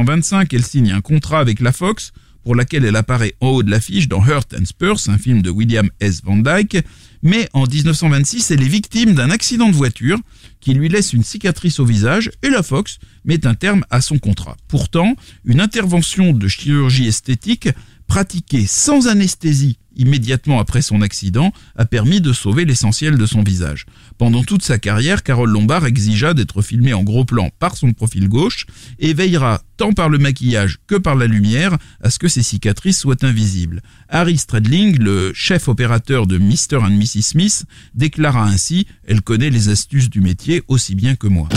1925, 0.02 0.52
elle 0.52 0.64
signe 0.64 0.90
un 0.90 1.00
contrat 1.00 1.38
avec 1.38 1.60
la 1.60 1.70
Fox 1.70 2.12
pour 2.42 2.56
laquelle 2.56 2.84
elle 2.84 2.96
apparaît 2.96 3.34
en 3.40 3.48
haut 3.48 3.62
de 3.62 3.70
l'affiche 3.70 4.08
dans 4.08 4.24
Hurt 4.26 4.52
and 4.54 4.64
Spurs, 4.64 4.98
un 5.08 5.18
film 5.18 5.40
de 5.40 5.50
William 5.50 5.88
S. 6.00 6.20
Van 6.24 6.36
Dyke. 6.36 6.84
Mais 7.22 7.48
en 7.52 7.64
1926, 7.64 8.50
elle 8.50 8.62
est 8.62 8.68
victime 8.68 9.14
d'un 9.14 9.30
accident 9.30 9.68
de 9.68 9.74
voiture 9.74 10.18
qui 10.60 10.74
lui 10.74 10.88
laisse 10.88 11.12
une 11.12 11.22
cicatrice 11.22 11.78
au 11.78 11.84
visage 11.84 12.30
et 12.42 12.50
la 12.50 12.62
Fox 12.62 12.98
met 13.24 13.46
un 13.46 13.54
terme 13.54 13.84
à 13.88 14.00
son 14.00 14.18
contrat. 14.18 14.56
Pourtant, 14.68 15.14
une 15.44 15.60
intervention 15.60 16.32
de 16.32 16.48
chirurgie 16.48 17.06
esthétique 17.06 17.68
pratiquée 18.08 18.66
sans 18.66 19.06
anesthésie 19.06 19.78
immédiatement 19.96 20.60
après 20.60 20.82
son 20.82 21.02
accident, 21.02 21.52
a 21.76 21.84
permis 21.84 22.20
de 22.20 22.32
sauver 22.32 22.64
l'essentiel 22.64 23.16
de 23.16 23.26
son 23.26 23.42
visage. 23.42 23.86
Pendant 24.18 24.42
toute 24.42 24.62
sa 24.62 24.78
carrière, 24.78 25.22
Carole 25.22 25.50
Lombard 25.50 25.86
exigea 25.86 26.34
d'être 26.34 26.62
filmée 26.62 26.94
en 26.94 27.02
gros 27.02 27.24
plan 27.24 27.50
par 27.58 27.76
son 27.76 27.92
profil 27.92 28.28
gauche 28.28 28.66
et 28.98 29.14
veillera 29.14 29.62
tant 29.76 29.92
par 29.92 30.08
le 30.08 30.18
maquillage 30.18 30.78
que 30.86 30.94
par 30.94 31.16
la 31.16 31.26
lumière 31.26 31.76
à 32.02 32.10
ce 32.10 32.18
que 32.18 32.28
ses 32.28 32.42
cicatrices 32.42 32.98
soient 32.98 33.24
invisibles. 33.24 33.82
Harry 34.08 34.38
Stradling, 34.38 34.96
le 34.98 35.32
chef 35.34 35.68
opérateur 35.68 36.26
de 36.26 36.38
Mr. 36.38 36.76
and 36.82 36.90
Mrs. 36.90 37.22
Smith, 37.22 37.64
déclara 37.94 38.44
ainsi 38.44 38.86
Elle 39.06 39.22
connaît 39.22 39.50
les 39.50 39.68
astuces 39.68 40.10
du 40.10 40.20
métier 40.20 40.62
aussi 40.68 40.94
bien 40.94 41.16
que 41.16 41.26
moi. 41.26 41.48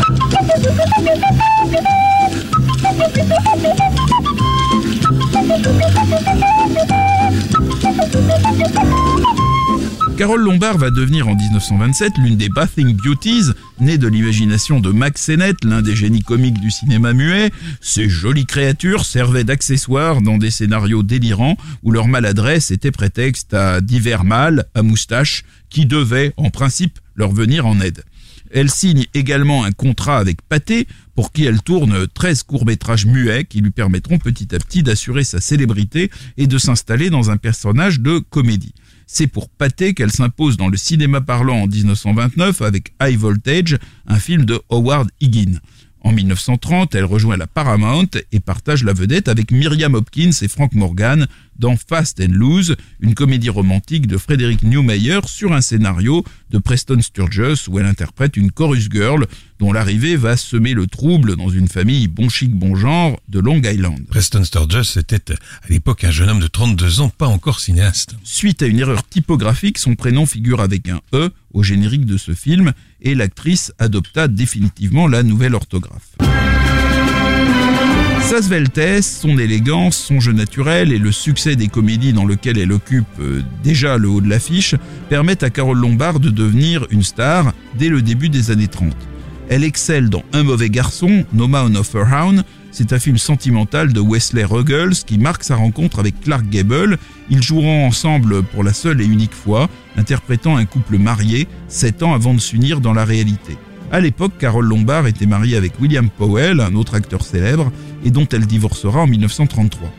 Carole 10.17 10.41
Lombard 10.41 10.77
va 10.79 10.89
devenir 10.89 11.27
en 11.27 11.35
1927 11.35 12.13
l'une 12.17 12.37
des 12.37 12.49
Bathing 12.49 12.95
Beauties, 12.95 13.51
née 13.79 13.99
de 13.99 14.07
l'imagination 14.07 14.79
de 14.79 14.91
Max 14.91 15.21
Sennett, 15.21 15.63
l'un 15.63 15.83
des 15.83 15.95
génies 15.95 16.23
comiques 16.23 16.59
du 16.59 16.71
cinéma 16.71 17.13
muet. 17.13 17.51
Ces 17.81 18.09
jolies 18.09 18.47
créatures 18.47 19.05
servaient 19.05 19.43
d'accessoires 19.43 20.21
dans 20.21 20.37
des 20.37 20.49
scénarios 20.49 21.03
délirants 21.03 21.55
où 21.83 21.91
leur 21.91 22.07
maladresse 22.07 22.71
était 22.71 22.91
prétexte 22.91 23.53
à 23.53 23.79
divers 23.79 24.23
mâles 24.23 24.65
à 24.73 24.81
moustache 24.81 25.43
qui 25.69 25.85
devaient, 25.85 26.33
en 26.37 26.49
principe, 26.49 26.99
leur 27.15 27.31
venir 27.31 27.67
en 27.67 27.79
aide. 27.79 28.03
Elle 28.51 28.69
signe 28.69 29.05
également 29.13 29.63
un 29.63 29.71
contrat 29.71 30.17
avec 30.17 30.41
Pathé, 30.41 30.87
pour 31.15 31.31
qui 31.31 31.45
elle 31.45 31.61
tourne 31.61 32.07
13 32.07 32.43
courts-métrages 32.43 33.05
muets 33.05 33.45
qui 33.45 33.61
lui 33.61 33.71
permettront 33.71 34.19
petit 34.19 34.53
à 34.53 34.59
petit 34.59 34.83
d'assurer 34.83 35.23
sa 35.23 35.41
célébrité 35.41 36.11
et 36.37 36.47
de 36.47 36.57
s'installer 36.57 37.09
dans 37.09 37.31
un 37.31 37.37
personnage 37.37 37.99
de 37.99 38.19
comédie. 38.19 38.73
C'est 39.07 39.27
pour 39.27 39.49
Pathé 39.49 39.93
qu'elle 39.93 40.11
s'impose 40.11 40.57
dans 40.57 40.67
le 40.67 40.77
cinéma 40.77 41.21
parlant 41.21 41.61
en 41.61 41.67
1929 41.67 42.61
avec 42.61 42.93
High 43.01 43.17
Voltage, 43.17 43.77
un 44.05 44.19
film 44.19 44.45
de 44.45 44.61
Howard 44.69 45.09
Higgin. 45.21 45.59
En 46.07 46.13
1930, 46.13 46.95
elle 46.95 47.03
rejoint 47.03 47.35
la 47.35 47.47
Paramount 47.47 48.07
et 48.31 48.39
partage 48.39 48.85
la 48.85 48.93
vedette 48.93 49.27
avec 49.27 49.51
Miriam 49.51 49.93
Hopkins 49.93 50.31
et 50.41 50.47
Frank 50.47 50.73
Morgan 50.73 51.27
dans 51.59 51.75
Fast 51.75 52.21
and 52.21 52.31
Loose, 52.31 52.77
une 53.01 53.13
comédie 53.13 53.49
romantique 53.49 54.07
de 54.07 54.17
Frédéric 54.17 54.63
Newmeyer 54.63 55.19
sur 55.25 55.51
un 55.51 55.59
scénario 55.59 56.23
de 56.49 56.59
Preston 56.59 57.01
Sturges 57.01 57.67
où 57.67 57.77
elle 57.77 57.85
interprète 57.85 58.37
une 58.37 58.51
chorus 58.51 58.87
girl 58.89 59.27
dont 59.59 59.73
l'arrivée 59.73 60.15
va 60.15 60.37
semer 60.37 60.73
le 60.73 60.87
trouble 60.87 61.35
dans 61.35 61.49
une 61.49 61.67
famille 61.67 62.07
bon 62.07 62.29
chic 62.29 62.53
bon 62.53 62.75
genre 62.77 63.19
de 63.27 63.39
Long 63.39 63.61
Island. 63.61 64.05
Preston 64.07 64.45
Sturges 64.45 64.95
était 64.95 65.33
à 65.33 65.67
l'époque 65.67 66.05
un 66.05 66.11
jeune 66.11 66.29
homme 66.29 66.39
de 66.39 66.47
32 66.47 67.01
ans, 67.01 67.09
pas 67.09 67.27
encore 67.27 67.59
cinéaste. 67.59 68.15
Suite 68.23 68.61
à 68.61 68.67
une 68.67 68.79
erreur 68.79 69.05
typographique, 69.05 69.77
son 69.77 69.95
prénom 69.95 70.25
figure 70.25 70.61
avec 70.61 70.87
un 70.87 71.01
E 71.13 71.31
au 71.53 71.63
générique 71.63 72.05
de 72.05 72.17
ce 72.17 72.33
film 72.33 72.71
et 73.01 73.15
l'actrice 73.15 73.71
adopta 73.79 74.27
définitivement 74.27 75.07
la 75.07 75.23
nouvelle 75.23 75.55
orthographe. 75.55 76.15
Sa 78.21 78.41
sveltesse, 78.41 79.19
son 79.21 79.37
élégance, 79.37 79.95
son 79.95 80.19
jeu 80.19 80.33
naturel 80.33 80.91
et 80.91 80.99
le 80.99 81.13
succès 81.13 81.55
des 81.55 81.69
comédies 81.69 82.11
dans 82.11 82.25
lesquelles 82.25 82.57
elle 82.57 82.73
occupe 82.73 83.05
euh, 83.21 83.41
déjà 83.63 83.97
le 83.97 84.09
haut 84.09 84.19
de 84.19 84.27
l'affiche 84.27 84.75
permettent 85.07 85.43
à 85.43 85.49
Carole 85.49 85.77
Lombard 85.77 86.19
de 86.19 86.29
devenir 86.29 86.85
une 86.89 87.03
star 87.03 87.53
dès 87.79 87.87
le 87.87 88.01
début 88.01 88.27
des 88.27 88.51
années 88.51 88.67
30. 88.67 88.93
Elle 89.49 89.63
excelle 89.63 90.09
dans 90.09 90.23
Un 90.33 90.43
mauvais 90.43 90.69
garçon, 90.69 91.23
No 91.31 91.47
Man 91.47 91.77
of 91.77 91.95
Hound. 91.95 92.43
C'est 92.79 92.93
un 92.93 92.99
film 92.99 93.17
sentimental 93.17 93.91
de 93.91 93.99
Wesley 93.99 94.43
Ruggles 94.43 94.93
qui 94.93 95.17
marque 95.17 95.43
sa 95.43 95.55
rencontre 95.55 95.97
avec 95.97 96.21
Clark 96.21 96.47
Gable. 96.47 96.99
Ils 97.27 97.41
joueront 97.41 97.87
ensemble 97.87 98.43
pour 98.43 98.63
la 98.63 98.71
seule 98.71 99.01
et 99.01 99.05
unique 99.05 99.33
fois, 99.33 99.67
interprétant 99.95 100.57
un 100.57 100.65
couple 100.65 100.99
marié, 100.99 101.47
sept 101.69 102.03
ans 102.03 102.13
avant 102.13 102.35
de 102.35 102.39
s'unir 102.39 102.79
dans 102.79 102.93
la 102.93 103.03
réalité. 103.03 103.57
À 103.91 103.99
l'époque, 103.99 104.33
Carole 104.37 104.67
Lombard 104.67 105.07
était 105.07 105.25
mariée 105.25 105.57
avec 105.57 105.81
William 105.81 106.07
Powell, 106.07 106.59
un 106.59 106.75
autre 106.75 106.93
acteur 106.93 107.23
célèbre, 107.23 107.71
et 108.05 108.11
dont 108.11 108.27
elle 108.31 108.45
divorcera 108.45 109.01
en 109.01 109.07
1933. 109.07 109.91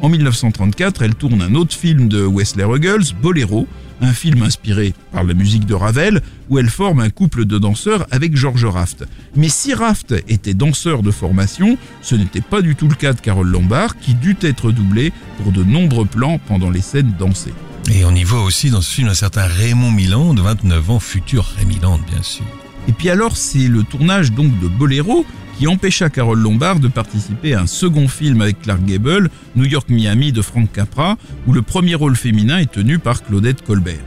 En 0.00 0.08
1934, 0.08 1.02
elle 1.02 1.16
tourne 1.16 1.42
un 1.42 1.56
autre 1.56 1.74
film 1.74 2.06
de 2.06 2.24
Wesley 2.24 2.62
Ruggles, 2.62 3.12
Bolero, 3.20 3.66
un 4.00 4.12
film 4.12 4.42
inspiré 4.42 4.94
par 5.12 5.24
la 5.24 5.34
musique 5.34 5.66
de 5.66 5.74
Ravel, 5.74 6.20
où 6.48 6.58
elle 6.58 6.70
forme 6.70 7.00
un 7.00 7.10
couple 7.10 7.44
de 7.44 7.58
danseurs 7.58 8.06
avec 8.10 8.36
George 8.36 8.64
Raft. 8.64 9.04
Mais 9.36 9.48
si 9.48 9.74
Raft 9.74 10.14
était 10.28 10.54
danseur 10.54 11.02
de 11.02 11.10
formation, 11.10 11.76
ce 12.02 12.14
n'était 12.14 12.40
pas 12.40 12.62
du 12.62 12.76
tout 12.76 12.88
le 12.88 12.94
cas 12.94 13.12
de 13.12 13.20
Carole 13.20 13.48
Lombard, 13.48 13.98
qui 13.98 14.14
dut 14.14 14.36
être 14.42 14.72
doublée 14.72 15.12
pour 15.38 15.52
de 15.52 15.62
nombreux 15.64 16.06
plans 16.06 16.40
pendant 16.48 16.70
les 16.70 16.80
scènes 16.80 17.14
dansées. 17.18 17.54
Et 17.92 18.04
on 18.04 18.14
y 18.14 18.24
voit 18.24 18.42
aussi 18.44 18.70
dans 18.70 18.80
ce 18.80 18.94
film 18.94 19.08
un 19.08 19.14
certain 19.14 19.46
Raymond 19.46 19.90
Milan, 19.90 20.34
de 20.34 20.42
29 20.42 20.90
ans, 20.90 21.00
futur 21.00 21.52
Raymond 21.56 22.00
bien 22.10 22.22
sûr. 22.22 22.44
Et 22.88 22.92
puis 22.92 23.10
alors, 23.10 23.36
c'est 23.36 23.68
le 23.68 23.82
tournage 23.82 24.32
donc 24.32 24.58
de 24.60 24.68
Bolero 24.68 25.24
qui 25.60 25.68
empêcha 25.68 26.08
Carole 26.08 26.38
Lombard 26.38 26.80
de 26.80 26.88
participer 26.88 27.52
à 27.52 27.60
un 27.60 27.66
second 27.66 28.08
film 28.08 28.40
avec 28.40 28.62
Clark 28.62 28.82
Gable, 28.82 29.28
New 29.56 29.66
York-Miami 29.66 30.32
de 30.32 30.40
Frank 30.40 30.72
Capra, 30.72 31.18
où 31.46 31.52
le 31.52 31.60
premier 31.60 31.94
rôle 31.94 32.16
féminin 32.16 32.56
est 32.60 32.72
tenu 32.72 32.98
par 32.98 33.22
Claudette 33.22 33.62
Colbert. 33.62 34.00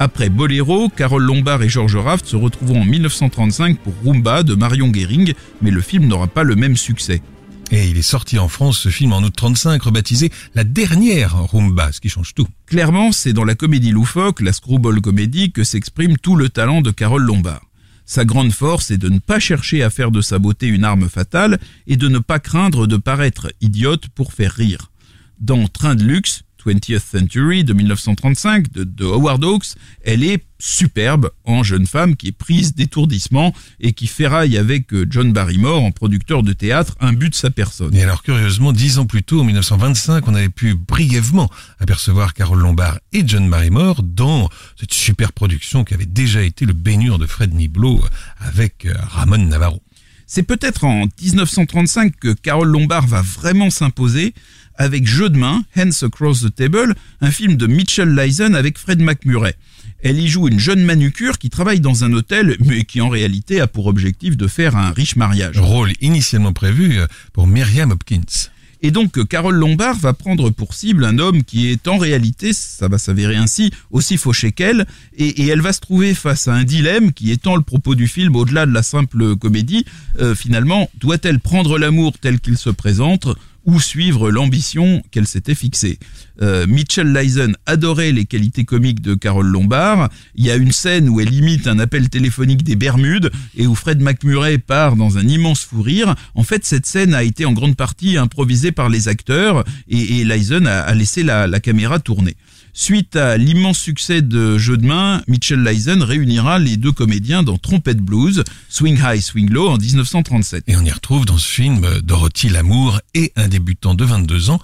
Après 0.00 0.30
Bolero, 0.30 0.88
Carole 0.88 1.22
Lombard 1.22 1.62
et 1.62 1.68
George 1.68 1.94
Raft 1.94 2.26
se 2.26 2.34
retrouveront 2.34 2.80
en 2.80 2.84
1935 2.84 3.78
pour 3.78 3.94
Rumba 4.04 4.42
de 4.42 4.56
Marion 4.56 4.88
Guéring, 4.88 5.32
mais 5.62 5.70
le 5.70 5.80
film 5.80 6.08
n'aura 6.08 6.26
pas 6.26 6.42
le 6.42 6.56
même 6.56 6.76
succès. 6.76 7.22
Et 7.70 7.88
il 7.88 7.96
est 7.96 8.02
sorti 8.02 8.40
en 8.40 8.48
France, 8.48 8.76
ce 8.76 8.88
film, 8.88 9.12
en 9.12 9.22
août 9.22 9.32
35, 9.36 9.80
rebaptisé 9.80 10.32
La 10.56 10.64
dernière 10.64 11.36
Rumba, 11.36 11.92
ce 11.92 12.00
qui 12.00 12.08
change 12.08 12.34
tout. 12.34 12.48
Clairement, 12.66 13.12
c'est 13.12 13.32
dans 13.32 13.44
la 13.44 13.54
comédie 13.54 13.92
loufoque, 13.92 14.40
la 14.40 14.52
screwball 14.52 15.00
comédie, 15.00 15.52
que 15.52 15.62
s'exprime 15.62 16.18
tout 16.18 16.34
le 16.34 16.48
talent 16.48 16.80
de 16.80 16.90
Carole 16.90 17.22
Lombard. 17.22 17.65
Sa 18.06 18.24
grande 18.24 18.52
force 18.52 18.92
est 18.92 18.98
de 18.98 19.08
ne 19.08 19.18
pas 19.18 19.40
chercher 19.40 19.82
à 19.82 19.90
faire 19.90 20.12
de 20.12 20.20
sa 20.20 20.38
beauté 20.38 20.68
une 20.68 20.84
arme 20.84 21.08
fatale 21.08 21.58
et 21.88 21.96
de 21.96 22.08
ne 22.08 22.20
pas 22.20 22.38
craindre 22.38 22.86
de 22.86 22.96
paraître 22.96 23.52
idiote 23.60 24.08
pour 24.08 24.32
faire 24.32 24.52
rire. 24.52 24.92
Dans 25.40 25.66
Train 25.66 25.96
de 25.96 26.04
luxe, 26.04 26.42
20th 26.66 27.00
Century 27.00 27.64
de 27.64 27.72
1935 27.72 28.72
de, 28.72 29.04
Howard 29.04 29.44
Hawks, 29.44 29.74
elle 30.04 30.24
est 30.24 30.44
superbe 30.58 31.30
en 31.44 31.62
jeune 31.62 31.86
femme 31.86 32.16
qui 32.16 32.28
est 32.28 32.32
prise 32.32 32.74
d'étourdissement 32.74 33.54
et 33.78 33.92
qui 33.92 34.06
ferraille 34.06 34.56
avec 34.56 34.92
euh, 34.92 35.06
John 35.08 35.32
Barrymore 35.32 35.84
en 35.84 35.90
producteur 35.90 36.42
de 36.42 36.52
théâtre 36.52 36.94
un 37.00 37.12
but 37.12 37.30
de 37.30 37.34
sa 37.34 37.50
personne. 37.50 37.94
Et 37.94 38.02
alors 38.02 38.22
curieusement, 38.22 38.72
dix 38.72 38.98
ans 38.98 39.06
plus 39.06 39.22
tôt, 39.22 39.40
en 39.40 39.44
1925, 39.44 40.26
on 40.26 40.34
avait 40.34 40.48
pu 40.48 40.74
brièvement 40.74 41.50
apercevoir 41.78 42.34
Carole 42.34 42.60
Lombard 42.60 42.98
et 43.12 43.22
John 43.26 43.48
Barrymore 43.50 44.02
dans 44.02 44.48
cette 44.80 44.94
super 44.94 45.32
production 45.32 45.84
qui 45.84 45.94
avait 45.94 46.06
déjà 46.06 46.42
été 46.42 46.64
le 46.64 46.72
baignure 46.72 47.18
de 47.18 47.26
Fred 47.26 47.54
Niblo 47.54 48.02
avec 48.40 48.86
euh, 48.86 48.94
Ramon 49.08 49.38
Navarro. 49.38 49.82
C'est 50.26 50.42
peut-être 50.42 50.84
en 50.84 51.06
1935 51.22 52.16
que 52.16 52.32
Carole 52.32 52.68
Lombard 52.68 53.06
va 53.06 53.22
vraiment 53.22 53.70
s'imposer 53.70 54.34
avec 54.78 55.06
Jeu 55.06 55.28
de 55.28 55.36
main, 55.36 55.64
Hands 55.76 56.02
Across 56.02 56.42
the 56.42 56.54
Table, 56.54 56.94
un 57.20 57.30
film 57.30 57.56
de 57.56 57.66
Mitchell 57.66 58.14
Leisen 58.14 58.54
avec 58.54 58.78
Fred 58.78 59.00
McMurray. 59.00 59.54
Elle 60.02 60.18
y 60.18 60.28
joue 60.28 60.48
une 60.48 60.60
jeune 60.60 60.84
manucure 60.84 61.38
qui 61.38 61.50
travaille 61.50 61.80
dans 61.80 62.04
un 62.04 62.12
hôtel, 62.12 62.56
mais 62.64 62.84
qui 62.84 63.00
en 63.00 63.08
réalité 63.08 63.60
a 63.60 63.66
pour 63.66 63.86
objectif 63.86 64.36
de 64.36 64.46
faire 64.46 64.76
un 64.76 64.92
riche 64.92 65.16
mariage. 65.16 65.58
Rôle 65.58 65.92
initialement 66.00 66.52
prévu 66.52 66.98
pour 67.32 67.46
Myriam 67.46 67.90
Hopkins. 67.90 68.50
Et 68.82 68.90
donc 68.90 69.26
Carole 69.26 69.56
Lombard 69.56 69.96
va 69.96 70.12
prendre 70.12 70.50
pour 70.50 70.74
cible 70.74 71.04
un 71.04 71.18
homme 71.18 71.42
qui 71.44 71.68
est 71.68 71.88
en 71.88 71.96
réalité, 71.96 72.52
ça 72.52 72.88
va 72.88 72.98
s'avérer 72.98 73.36
ainsi, 73.36 73.72
aussi 73.90 74.16
fauché 74.16 74.52
qu'elle, 74.52 74.86
et, 75.16 75.46
elle 75.48 75.62
va 75.62 75.72
se 75.72 75.80
trouver 75.80 76.14
face 76.14 76.46
à 76.46 76.54
un 76.54 76.64
dilemme 76.64 77.12
qui 77.12 77.30
étant 77.30 77.56
le 77.56 77.62
propos 77.62 77.94
du 77.94 78.06
film 78.06 78.36
au-delà 78.36 78.66
de 78.66 78.72
la 78.72 78.82
simple 78.82 79.34
comédie. 79.36 79.84
Euh, 80.20 80.34
finalement, 80.34 80.90
doit-elle 81.00 81.40
prendre 81.40 81.78
l'amour 81.78 82.18
tel 82.20 82.38
qu'il 82.38 82.58
se 82.58 82.70
présente 82.70 83.28
ou 83.66 83.80
suivre 83.80 84.30
l'ambition 84.30 85.02
qu'elle 85.10 85.26
s'était 85.26 85.54
fixée. 85.54 85.98
Euh, 86.40 86.66
Mitchell 86.66 87.12
Leisen 87.12 87.56
adorait 87.66 88.12
les 88.12 88.24
qualités 88.24 88.64
comiques 88.64 89.00
de 89.00 89.14
Carole 89.14 89.46
Lombard. 89.46 90.08
Il 90.34 90.44
y 90.44 90.50
a 90.50 90.56
une 90.56 90.72
scène 90.72 91.08
où 91.08 91.20
elle 91.20 91.32
imite 91.32 91.66
un 91.66 91.78
appel 91.78 92.08
téléphonique 92.08 92.62
des 92.62 92.76
Bermudes 92.76 93.30
et 93.56 93.66
où 93.66 93.74
Fred 93.74 94.00
McMurray 94.00 94.58
part 94.58 94.96
dans 94.96 95.18
un 95.18 95.26
immense 95.26 95.64
fou 95.64 95.82
rire. 95.82 96.14
En 96.34 96.44
fait, 96.44 96.64
cette 96.64 96.86
scène 96.86 97.14
a 97.14 97.22
été 97.22 97.44
en 97.44 97.52
grande 97.52 97.76
partie 97.76 98.16
improvisée 98.16 98.72
par 98.72 98.88
les 98.88 99.08
acteurs 99.08 99.64
et, 99.88 100.20
et 100.20 100.30
a, 100.30 100.94
laissé 100.94 101.22
la 101.22 101.60
caméra 101.60 101.98
tourner. 101.98 102.36
Suite 102.78 103.16
à 103.16 103.38
l'immense 103.38 103.78
succès 103.78 104.20
de 104.20 104.58
Jeu 104.58 104.76
de 104.76 104.84
main, 104.84 105.22
Mitchell 105.28 105.62
Leisen 105.62 106.02
réunira 106.02 106.58
les 106.58 106.76
deux 106.76 106.92
comédiens 106.92 107.42
dans 107.42 107.56
Trompette 107.56 108.02
Blues, 108.02 108.44
Swing 108.68 108.98
High, 109.02 109.22
Swing 109.22 109.48
Low 109.48 109.70
en 109.70 109.78
1937. 109.78 110.64
Et 110.66 110.76
on 110.76 110.84
y 110.84 110.90
retrouve 110.90 111.24
dans 111.24 111.38
ce 111.38 111.48
film 111.48 111.86
Dorothy 112.02 112.50
Lamour 112.50 113.00
et 113.14 113.32
un 113.34 113.48
débutant 113.48 113.94
de 113.94 114.04
22 114.04 114.50
ans, 114.50 114.60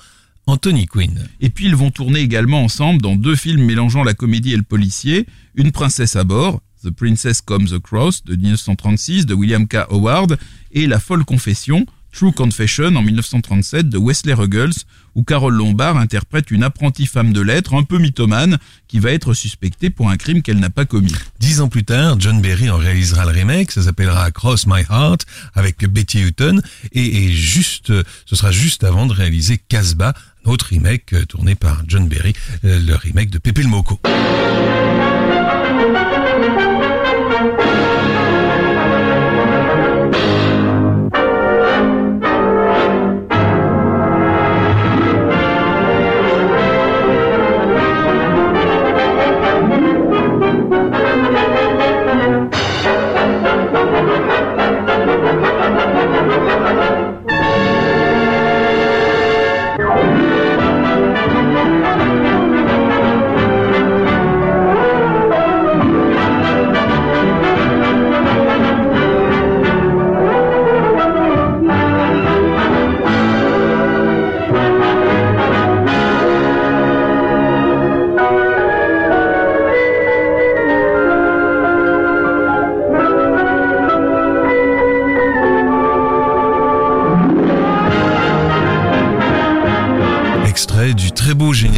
Anthony 0.46 0.84
Quinn. 0.84 1.26
Et 1.40 1.48
puis 1.48 1.64
ils 1.64 1.74
vont 1.74 1.90
tourner 1.90 2.20
également 2.20 2.62
ensemble 2.62 3.00
dans 3.00 3.16
deux 3.16 3.34
films 3.34 3.64
mélangeant 3.64 4.04
la 4.04 4.12
comédie 4.12 4.52
et 4.52 4.58
le 4.58 4.62
policier, 4.62 5.26
Une 5.54 5.72
princesse 5.72 6.14
à 6.14 6.24
bord, 6.24 6.60
The 6.84 6.90
Princess 6.90 7.40
Comes 7.40 7.68
Across 7.72 8.24
de 8.24 8.36
1936 8.36 9.24
de 9.24 9.32
William 9.32 9.66
K. 9.66 9.86
Howard 9.88 10.36
et 10.72 10.86
La 10.86 11.00
folle 11.00 11.24
confession 11.24 11.86
True 12.12 12.32
Confession 12.32 12.94
en 12.94 13.02
1937 13.02 13.88
de 13.88 13.98
Wesley 13.98 14.34
Ruggles, 14.34 14.74
où 15.14 15.22
Carole 15.22 15.54
Lombard 15.54 15.96
interprète 15.96 16.50
une 16.50 16.62
apprentie 16.62 17.06
femme 17.06 17.32
de 17.32 17.40
lettres 17.40 17.74
un 17.74 17.82
peu 17.82 17.98
mythomane 17.98 18.58
qui 18.88 18.98
va 18.98 19.10
être 19.10 19.34
suspectée 19.34 19.90
pour 19.90 20.10
un 20.10 20.16
crime 20.16 20.42
qu'elle 20.42 20.58
n'a 20.58 20.70
pas 20.70 20.84
commis. 20.84 21.14
Dix 21.40 21.60
ans 21.60 21.68
plus 21.68 21.84
tard, 21.84 22.16
John 22.18 22.40
Berry 22.40 22.70
en 22.70 22.76
réalisera 22.76 23.24
le 23.24 23.32
remake, 23.32 23.72
ça 23.72 23.82
s'appellera 23.82 24.30
Cross 24.30 24.66
My 24.66 24.82
Heart 24.88 25.26
avec 25.54 25.84
Betty 25.86 26.20
Hutton 26.20 26.60
et, 26.92 27.32
juste, 27.32 27.92
ce 28.26 28.36
sera 28.36 28.52
juste 28.52 28.84
avant 28.84 29.06
de 29.06 29.12
réaliser 29.12 29.58
Casbah, 29.58 30.14
un 30.44 30.50
autre 30.50 30.66
remake 30.66 31.12
euh, 31.12 31.24
tourné 31.24 31.54
par 31.54 31.82
John 31.86 32.08
Berry, 32.08 32.32
euh, 32.64 32.80
le 32.80 32.96
remake 32.96 33.30
de 33.30 33.38
Pepe 33.38 33.58
le 33.58 33.68
Moco. 33.68 34.00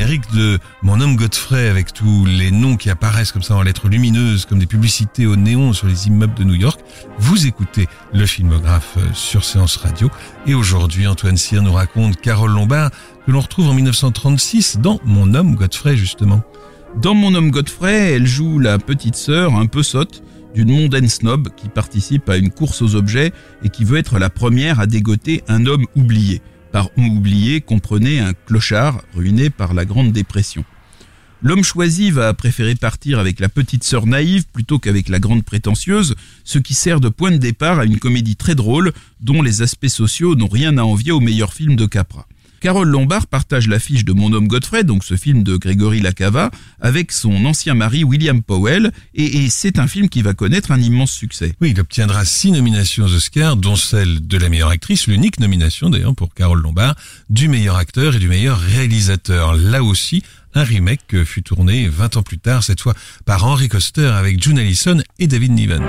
Générique 0.05 0.35
de 0.35 0.59
Mon 0.83 1.01
homme 1.01 1.17
Godfrey 1.17 1.67
avec 1.67 1.95
tous 1.95 2.27
les 2.27 2.51
noms 2.51 2.77
qui 2.77 2.91
apparaissent 2.91 3.33
comme 3.33 3.43
ça 3.43 3.55
en 3.55 3.63
lettres 3.63 3.89
lumineuses 3.89 4.45
comme 4.45 4.59
des 4.59 4.67
publicités 4.67 5.25
au 5.25 5.35
néon 5.35 5.73
sur 5.73 5.87
les 5.87 6.09
immeubles 6.09 6.35
de 6.35 6.45
New 6.45 6.55
York. 6.55 6.79
Vous 7.19 7.47
écoutez 7.47 7.87
le 8.13 8.27
filmographe 8.27 8.99
euh, 8.99 9.15
sur 9.15 9.47
Séance 9.47 9.79
Radio 9.79 10.11
et 10.47 10.53
aujourd'hui 10.53 11.07
Antoine 11.07 11.39
Cyr 11.39 11.63
nous 11.63 11.73
raconte 11.73 12.21
Carole 12.21 12.53
Lombard 12.53 12.91
que 13.25 13.31
l'on 13.31 13.41
retrouve 13.41 13.69
en 13.69 13.73
1936 13.73 14.77
dans 14.79 15.01
Mon 15.05 15.33
homme 15.33 15.55
Godfrey 15.55 15.97
justement. 15.97 16.43
Dans 17.01 17.15
Mon 17.15 17.35
homme 17.35 17.51
Godfrey, 17.51 18.13
elle 18.13 18.27
joue 18.27 18.59
la 18.59 18.79
petite 18.79 19.17
sœur 19.17 19.55
un 19.55 19.67
peu 19.67 19.83
sotte 19.83 20.23
d'une 20.55 20.71
mondaine 20.71 21.09
snob 21.09 21.49
qui 21.57 21.71
participe 21.71 22.29
à 22.29 22.37
une 22.37 22.51
course 22.51 22.83
aux 22.83 22.95
objets 22.95 23.33
et 23.63 23.71
qui 23.71 23.85
veut 23.85 23.97
être 23.97 24.19
la 24.19 24.29
première 24.29 24.81
à 24.81 24.87
dégoter 24.87 25.43
un 25.49 25.65
homme 25.65 25.87
oublié. 25.97 26.43
Par 26.75 26.91
homme 26.99 27.19
oublié, 27.19 27.61
comprenez 27.61 28.19
un 28.19 28.33
clochard 28.33 29.05
ruiné 29.15 29.49
par 29.49 29.75
la 29.75 29.85
Grande 29.85 30.11
Dépression. 30.11 30.65
L'homme 31.41 31.63
choisi 31.63 32.11
va 32.11 32.35
préférer 32.35 32.75
partir 32.75 33.21
avec 33.21 33.39
la 33.39 33.49
petite 33.49 33.85
sœur 33.85 34.09
naïve 34.09 34.47
plutôt 34.53 34.81
qu'avec 34.81 35.09
la 35.09 35.21
grande 35.21 35.45
prétentieuse, 35.45 36.17
ce 36.43 36.59
qui 36.59 36.75
sert 36.75 36.99
de 36.99 37.09
point 37.09 37.31
de 37.31 37.37
départ 37.37 37.79
à 37.79 37.85
une 37.85 38.01
comédie 38.01 38.35
très 38.35 38.57
drôle 38.57 38.93
dont 39.21 39.41
les 39.41 39.63
aspects 39.63 39.87
sociaux 39.87 40.35
n'ont 40.35 40.49
rien 40.49 40.77
à 40.77 40.83
envier 40.83 41.13
au 41.13 41.21
meilleur 41.21 41.55
film 41.55 41.77
de 41.77 41.87
Capra. 41.87 42.27
Carole 42.65 42.89
Lombard 42.89 43.27
partage 43.27 43.69
l'affiche 43.69 44.07
de 44.07 44.15
Mon 44.15 44.33
homme 44.33 44.49
Godfrey, 44.49 44.85
donc 44.85 45.05
ce 45.05 45.19
film 45.19 45.43
de 45.43 45.59
Grégory 45.59 46.01
Lacava, 46.01 46.51
avec 46.81 47.13
son 47.13 47.45
ancien 47.45 47.75
mari 47.75 48.05
William 48.05 48.43
Powell, 48.43 48.91
et, 49.15 49.51
c'est 49.51 49.79
un 49.79 49.87
film 49.87 50.09
qui 50.09 50.23
va 50.23 50.33
connaître 50.33 50.73
un 50.73 50.81
immense 50.81 51.13
succès. 51.13 51.53
Oui, 51.61 51.73
il 51.73 51.81
obtiendra 51.81 52.25
six 52.25 52.53
nominations 52.53 53.05
aux 53.05 53.15
Oscars, 53.15 53.57
dont 53.57 53.77
celle 53.77 54.27
de 54.27 54.39
la 54.39 54.49
meilleure 54.49 54.71
actrice, 54.71 55.09
l'unique 55.09 55.41
nomination 55.41 55.91
d'ailleurs 55.91 56.15
pour 56.15 56.33
Carole 56.33 56.63
Lombard, 56.63 56.95
du 57.29 57.49
meilleur 57.49 57.77
acteur 57.77 58.17
et 58.17 58.19
du 58.19 58.29
meilleur 58.29 58.59
réalisateur. 58.59 59.53
Là 59.55 59.83
aussi, 59.83 60.23
un 60.55 60.65
remake 60.65 61.23
fut 61.25 61.43
tourné 61.43 61.87
20 61.87 62.17
ans 62.17 62.23
plus 62.23 62.39
tard, 62.39 62.65
cette 62.65 62.81
fois 62.81 62.95
par 63.27 63.45
Henry 63.45 63.69
Coster 63.69 64.07
avec 64.07 64.43
June 64.43 64.59
Allison 64.59 65.03
et 65.19 65.27
David 65.27 65.53
Niven. 65.53 65.83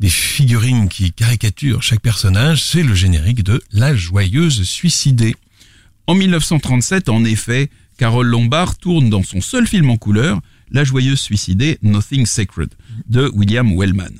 Des 0.00 0.08
figurines 0.08 0.88
qui 0.88 1.12
caricaturent 1.12 1.82
chaque 1.82 2.00
personnage, 2.00 2.62
c'est 2.62 2.82
le 2.82 2.94
générique 2.94 3.42
de 3.42 3.62
La 3.72 3.94
Joyeuse 3.94 4.62
Suicidée. 4.64 5.36
En 6.06 6.14
1937, 6.14 7.08
en 7.08 7.24
effet, 7.24 7.70
Carole 7.96 8.26
Lombard 8.26 8.76
tourne 8.76 9.08
dans 9.08 9.22
son 9.22 9.40
seul 9.40 9.66
film 9.66 9.90
en 9.90 9.96
couleur, 9.96 10.40
La 10.70 10.84
joyeuse 10.84 11.20
suicidée 11.20 11.78
Nothing 11.82 12.26
Sacred 12.26 12.70
de 13.08 13.30
William 13.34 13.76
Wellman. 13.76 14.12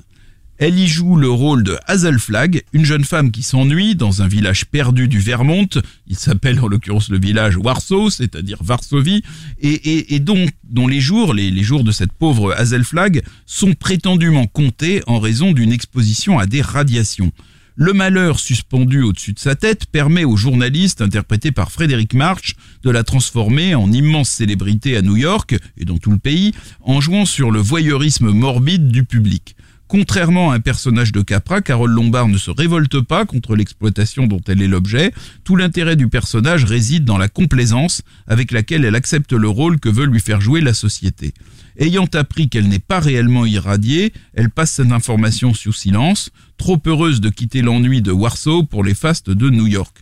Elle 0.58 0.78
y 0.78 0.86
joue 0.86 1.16
le 1.16 1.28
rôle 1.28 1.62
de 1.62 1.76
Hazel 1.86 2.18
Flagg, 2.18 2.62
une 2.72 2.86
jeune 2.86 3.04
femme 3.04 3.30
qui 3.30 3.42
s'ennuie 3.42 3.94
dans 3.94 4.22
un 4.22 4.28
village 4.28 4.64
perdu 4.64 5.06
du 5.06 5.18
Vermont. 5.18 5.68
Il 6.06 6.16
s'appelle 6.16 6.58
en 6.60 6.66
l'occurrence 6.66 7.10
le 7.10 7.18
village 7.18 7.58
Warsaw, 7.58 8.08
c'est-à-dire 8.08 8.56
Varsovie, 8.62 9.22
et, 9.60 9.68
et, 9.68 10.14
et 10.14 10.18
dont, 10.18 10.46
les 10.88 11.00
jours, 11.00 11.34
les, 11.34 11.50
les 11.50 11.62
jours 11.62 11.84
de 11.84 11.92
cette 11.92 12.12
pauvre 12.12 12.54
Hazel 12.56 12.84
Flagg, 12.84 13.22
sont 13.44 13.74
prétendument 13.74 14.46
comptés 14.46 15.02
en 15.06 15.18
raison 15.18 15.52
d'une 15.52 15.72
exposition 15.72 16.38
à 16.38 16.46
des 16.46 16.62
radiations. 16.62 17.32
Le 17.74 17.92
malheur 17.92 18.40
suspendu 18.40 19.02
au-dessus 19.02 19.34
de 19.34 19.38
sa 19.38 19.54
tête 19.56 19.84
permet 19.84 20.24
au 20.24 20.38
journaliste, 20.38 21.02
interprété 21.02 21.52
par 21.52 21.70
Frédéric 21.70 22.14
March, 22.14 22.54
de 22.82 22.88
la 22.88 23.04
transformer 23.04 23.74
en 23.74 23.92
immense 23.92 24.30
célébrité 24.30 24.96
à 24.96 25.02
New 25.02 25.16
York 25.16 25.54
et 25.76 25.84
dans 25.84 25.98
tout 25.98 26.12
le 26.12 26.18
pays, 26.18 26.52
en 26.80 27.02
jouant 27.02 27.26
sur 27.26 27.50
le 27.50 27.60
voyeurisme 27.60 28.30
morbide 28.30 28.88
du 28.88 29.04
public. 29.04 29.55
Contrairement 29.88 30.50
à 30.50 30.56
un 30.56 30.60
personnage 30.60 31.12
de 31.12 31.22
Capra, 31.22 31.60
Carole 31.60 31.92
Lombard 31.92 32.26
ne 32.26 32.38
se 32.38 32.50
révolte 32.50 33.00
pas 33.02 33.24
contre 33.24 33.54
l'exploitation 33.54 34.26
dont 34.26 34.40
elle 34.48 34.60
est 34.60 34.66
l'objet. 34.66 35.12
Tout 35.44 35.54
l'intérêt 35.54 35.94
du 35.94 36.08
personnage 36.08 36.64
réside 36.64 37.04
dans 37.04 37.18
la 37.18 37.28
complaisance 37.28 38.02
avec 38.26 38.50
laquelle 38.50 38.84
elle 38.84 38.96
accepte 38.96 39.32
le 39.32 39.48
rôle 39.48 39.78
que 39.78 39.88
veut 39.88 40.06
lui 40.06 40.18
faire 40.18 40.40
jouer 40.40 40.60
la 40.60 40.74
société. 40.74 41.34
Ayant 41.78 42.08
appris 42.14 42.48
qu'elle 42.48 42.66
n'est 42.68 42.80
pas 42.80 42.98
réellement 42.98 43.46
irradiée, 43.46 44.12
elle 44.34 44.50
passe 44.50 44.72
cette 44.72 44.90
information 44.90 45.54
sous 45.54 45.72
silence, 45.72 46.30
trop 46.56 46.82
heureuse 46.84 47.20
de 47.20 47.28
quitter 47.28 47.62
l'ennui 47.62 48.02
de 48.02 48.10
Warsaw 48.10 48.64
pour 48.64 48.82
les 48.82 48.94
fastes 48.94 49.30
de 49.30 49.50
New 49.50 49.68
York. 49.68 49.98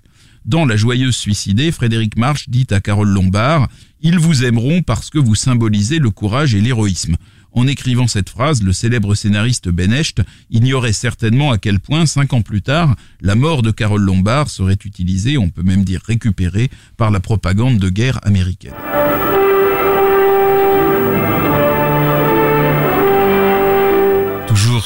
Dans 0.46 0.64
La 0.64 0.76
joyeuse 0.76 1.16
suicidée, 1.16 1.72
Frédéric 1.72 2.16
March 2.16 2.48
dit 2.48 2.66
à 2.70 2.80
Carole 2.80 3.08
Lombard 3.08 3.68
Ils 4.00 4.18
vous 4.18 4.44
aimeront 4.44 4.82
parce 4.82 5.10
que 5.10 5.18
vous 5.18 5.34
symbolisez 5.34 5.98
le 5.98 6.10
courage 6.10 6.54
et 6.54 6.60
l'héroïsme. 6.60 7.16
En 7.54 7.68
écrivant 7.68 8.08
cette 8.08 8.30
phrase, 8.30 8.62
le 8.62 8.72
célèbre 8.72 9.14
scénariste 9.14 9.68
Ben 9.68 9.92
Hecht 9.92 10.22
ignorait 10.50 10.92
certainement 10.92 11.52
à 11.52 11.58
quel 11.58 11.78
point, 11.78 12.04
cinq 12.04 12.32
ans 12.32 12.42
plus 12.42 12.62
tard, 12.62 12.96
la 13.20 13.36
mort 13.36 13.62
de 13.62 13.70
Carole 13.70 14.02
Lombard 14.02 14.50
serait 14.50 14.76
utilisée, 14.84 15.38
on 15.38 15.50
peut 15.50 15.62
même 15.62 15.84
dire 15.84 16.02
récupérée, 16.04 16.68
par 16.96 17.12
la 17.12 17.20
propagande 17.20 17.78
de 17.78 17.88
guerre 17.88 18.18
américaine. 18.24 18.74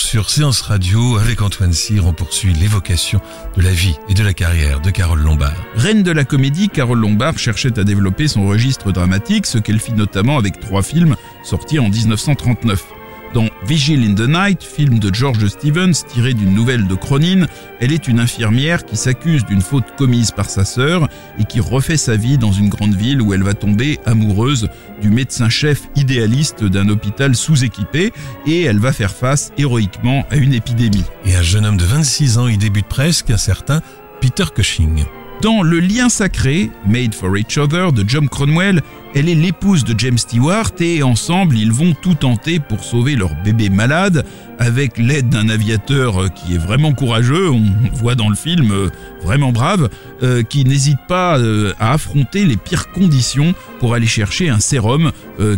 Sur 0.09 0.31
Séance 0.31 0.63
Radio, 0.63 1.19
avec 1.19 1.43
Antoine 1.43 1.75
Cyr, 1.75 2.07
on 2.07 2.15
poursuit 2.15 2.55
l'évocation 2.55 3.21
de 3.59 3.63
la 3.63 3.73
vie 3.73 3.95
et 4.09 4.15
de 4.15 4.25
la 4.25 4.33
carrière 4.33 4.81
de 4.81 4.89
Carole 4.89 5.21
Lombard. 5.21 5.53
Reine 5.75 6.03
de 6.03 6.11
la 6.11 6.25
comédie, 6.25 6.71
Carole 6.71 6.99
Lombard 6.99 7.39
cherchait 7.39 7.79
à 7.79 7.85
développer 7.85 8.27
son 8.27 8.47
registre 8.47 8.91
dramatique, 8.91 9.45
ce 9.45 9.59
qu'elle 9.59 9.79
fit 9.79 9.93
notamment 9.93 10.39
avec 10.39 10.61
trois 10.61 10.83
films 10.83 11.15
sortis 11.43 11.79
en 11.79 11.91
1939. 11.91 12.98
Dans 13.35 13.49
Vigil 13.67 14.03
in 14.05 14.15
the 14.15 14.27
Night, 14.27 14.63
film 14.63 14.99
de 14.99 15.15
George 15.15 15.47
Stevens 15.49 15.93
tiré 16.09 16.33
d'une 16.33 16.55
nouvelle 16.55 16.87
de 16.87 16.95
Cronin, 16.95 17.47
elle 17.79 17.93
est 17.93 18.09
une 18.09 18.21
infirmière 18.21 18.87
qui 18.87 18.97
s'accuse 18.97 19.45
d'une 19.45 19.61
faute 19.61 19.85
commise 19.99 20.31
par 20.31 20.49
sa 20.49 20.65
sœur 20.65 21.09
et 21.39 21.45
qui 21.45 21.61
refait 21.61 21.99
sa 21.99 22.17
vie 22.17 22.39
dans 22.39 22.53
une 22.53 22.71
grande 22.71 22.95
ville 22.95 23.21
où 23.21 23.35
elle 23.35 23.43
va 23.43 23.53
tomber 23.53 23.99
amoureuse 24.07 24.69
du 25.03 25.11
médecin-chef 25.11 25.83
idéaliste 25.95 26.65
d'un 26.65 26.89
hôpital 26.89 27.37
sous-équipé 27.37 28.13
et 28.47 28.63
elle 28.63 28.79
va 28.79 28.93
faire 28.93 29.13
face 29.13 29.53
héroïquement 29.59 30.25
à 30.31 30.37
une 30.37 30.55
épidémie. 30.55 31.05
Et 31.27 31.37
un 31.37 31.43
jeune 31.43 31.67
homme 31.67 31.77
de 31.77 31.85
26 31.85 32.39
ans 32.39 32.49
y 32.49 32.57
débute 32.57 32.89
presque, 32.89 33.31
un 33.31 33.37
certain 33.37 33.83
Peter 34.23 34.45
Cushing. 34.55 35.05
Dans 35.43 35.63
Le 35.63 35.79
lien 35.79 36.09
sacré, 36.09 36.71
Made 36.85 37.15
for 37.15 37.37
Each 37.37 37.59
Other 37.59 37.93
de 37.93 38.05
John 38.09 38.29
Cronwell, 38.29 38.83
elle 39.15 39.29
est 39.29 39.35
l'épouse 39.35 39.85
de 39.85 39.99
James 39.99 40.19
Stewart 40.19 40.71
et 40.81 41.03
ensemble 41.03 41.57
ils 41.57 41.73
vont 41.73 41.95
tout 41.95 42.15
tenter 42.15 42.61
pour 42.61 42.85
sauver 42.85 43.17
leur 43.17 43.35
bébé 43.43 43.69
malade 43.69 44.25
avec 44.59 44.99
l'aide 44.99 45.29
d'un 45.29 45.49
aviateur 45.49 46.33
qui 46.35 46.55
est 46.55 46.59
vraiment 46.59 46.93
courageux, 46.93 47.51
on 47.51 47.63
voit 47.93 48.15
dans 48.15 48.29
le 48.29 48.35
film 48.35 48.73
euh, 48.73 48.91
vraiment 49.23 49.53
brave, 49.53 49.89
euh, 50.23 50.43
qui 50.43 50.65
n'hésite 50.65 50.99
pas 51.07 51.39
euh, 51.39 51.73
à 51.79 51.93
affronter 51.93 52.45
les 52.45 52.57
pires 52.57 52.91
conditions 52.91 53.55
pour 53.79 53.95
aller 53.95 54.07
chercher 54.07 54.49
un 54.49 54.61
sérum 54.61 55.13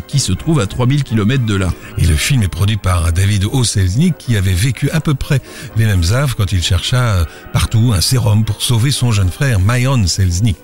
qui 0.08 0.18
se 0.18 0.32
trouve 0.32 0.60
à 0.60 0.66
3000 0.66 1.04
km 1.04 1.46
de 1.46 1.54
là. 1.54 1.72
Et 1.96 2.04
le 2.04 2.14
film 2.14 2.42
est 2.42 2.48
produit 2.48 2.76
par 2.76 3.14
David 3.14 3.46
O. 3.50 3.64
Selznick 3.64 4.18
qui 4.18 4.36
avait 4.36 4.52
vécu 4.52 4.90
à 4.90 5.00
peu 5.00 5.14
près 5.14 5.40
les 5.78 5.86
mêmes 5.86 6.02
affres 6.12 6.36
quand 6.36 6.52
il 6.52 6.62
chercha 6.62 7.24
partout 7.54 7.92
un 7.94 8.02
sérum 8.02 8.44
pour 8.44 8.60
sauver 8.60 8.90
son 8.90 9.10
jeune 9.10 9.30
frère 9.30 9.58
Mayon 9.58 10.06
Selznick. 10.06 10.58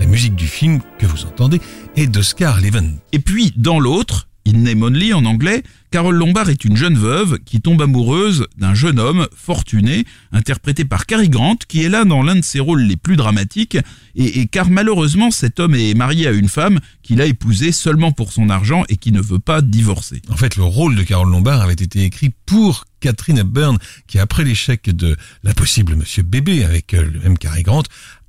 La 0.00 0.06
musique 0.06 0.34
du 0.34 0.46
film 0.46 0.80
que 0.98 1.04
vous 1.04 1.26
entendez 1.26 1.60
Leven. 1.96 2.98
Et 3.12 3.18
puis 3.18 3.52
dans 3.56 3.78
l'autre, 3.78 4.28
In 4.46 4.58
Name 4.58 4.82
Only 4.82 5.12
en 5.12 5.24
anglais, 5.24 5.62
Carole 5.90 6.16
Lombard 6.16 6.48
est 6.48 6.64
une 6.64 6.76
jeune 6.76 6.96
veuve 6.96 7.38
qui 7.44 7.60
tombe 7.60 7.82
amoureuse 7.82 8.46
d'un 8.56 8.74
jeune 8.74 8.98
homme 8.98 9.28
fortuné, 9.36 10.04
interprété 10.32 10.84
par 10.84 11.06
Cary 11.06 11.28
Grant, 11.28 11.56
qui 11.68 11.84
est 11.84 11.88
là 11.88 12.04
dans 12.04 12.22
l'un 12.22 12.36
de 12.36 12.44
ses 12.44 12.60
rôles 12.60 12.82
les 12.82 12.96
plus 12.96 13.16
dramatiques, 13.16 13.76
et, 14.16 14.46
car 14.46 14.70
malheureusement 14.70 15.30
cet 15.30 15.60
homme 15.60 15.74
est 15.74 15.94
marié 15.94 16.26
à 16.26 16.32
une 16.32 16.48
femme 16.48 16.80
qu'il 17.02 17.20
a 17.20 17.26
épousée 17.26 17.72
seulement 17.72 18.10
pour 18.10 18.32
son 18.32 18.48
argent 18.48 18.84
et 18.88 18.96
qui 18.96 19.12
ne 19.12 19.20
veut 19.20 19.38
pas 19.38 19.60
divorcer. 19.60 20.22
En 20.30 20.36
fait, 20.36 20.56
le 20.56 20.64
rôle 20.64 20.96
de 20.96 21.02
Carole 21.02 21.30
Lombard 21.30 21.60
avait 21.60 21.74
été 21.74 22.02
écrit 22.04 22.30
pour 22.46 22.84
Catherine 23.00 23.38
Hepburn, 23.38 23.78
qui 24.06 24.18
après 24.18 24.44
l'échec 24.44 24.88
de 24.88 25.16
l'impossible 25.42 25.94
Monsieur 25.94 26.22
Bébé 26.22 26.64
avec 26.64 26.94
euh, 26.94 27.04
le 27.10 27.20
même 27.20 27.36
Cary 27.36 27.62
Grant, 27.62 27.82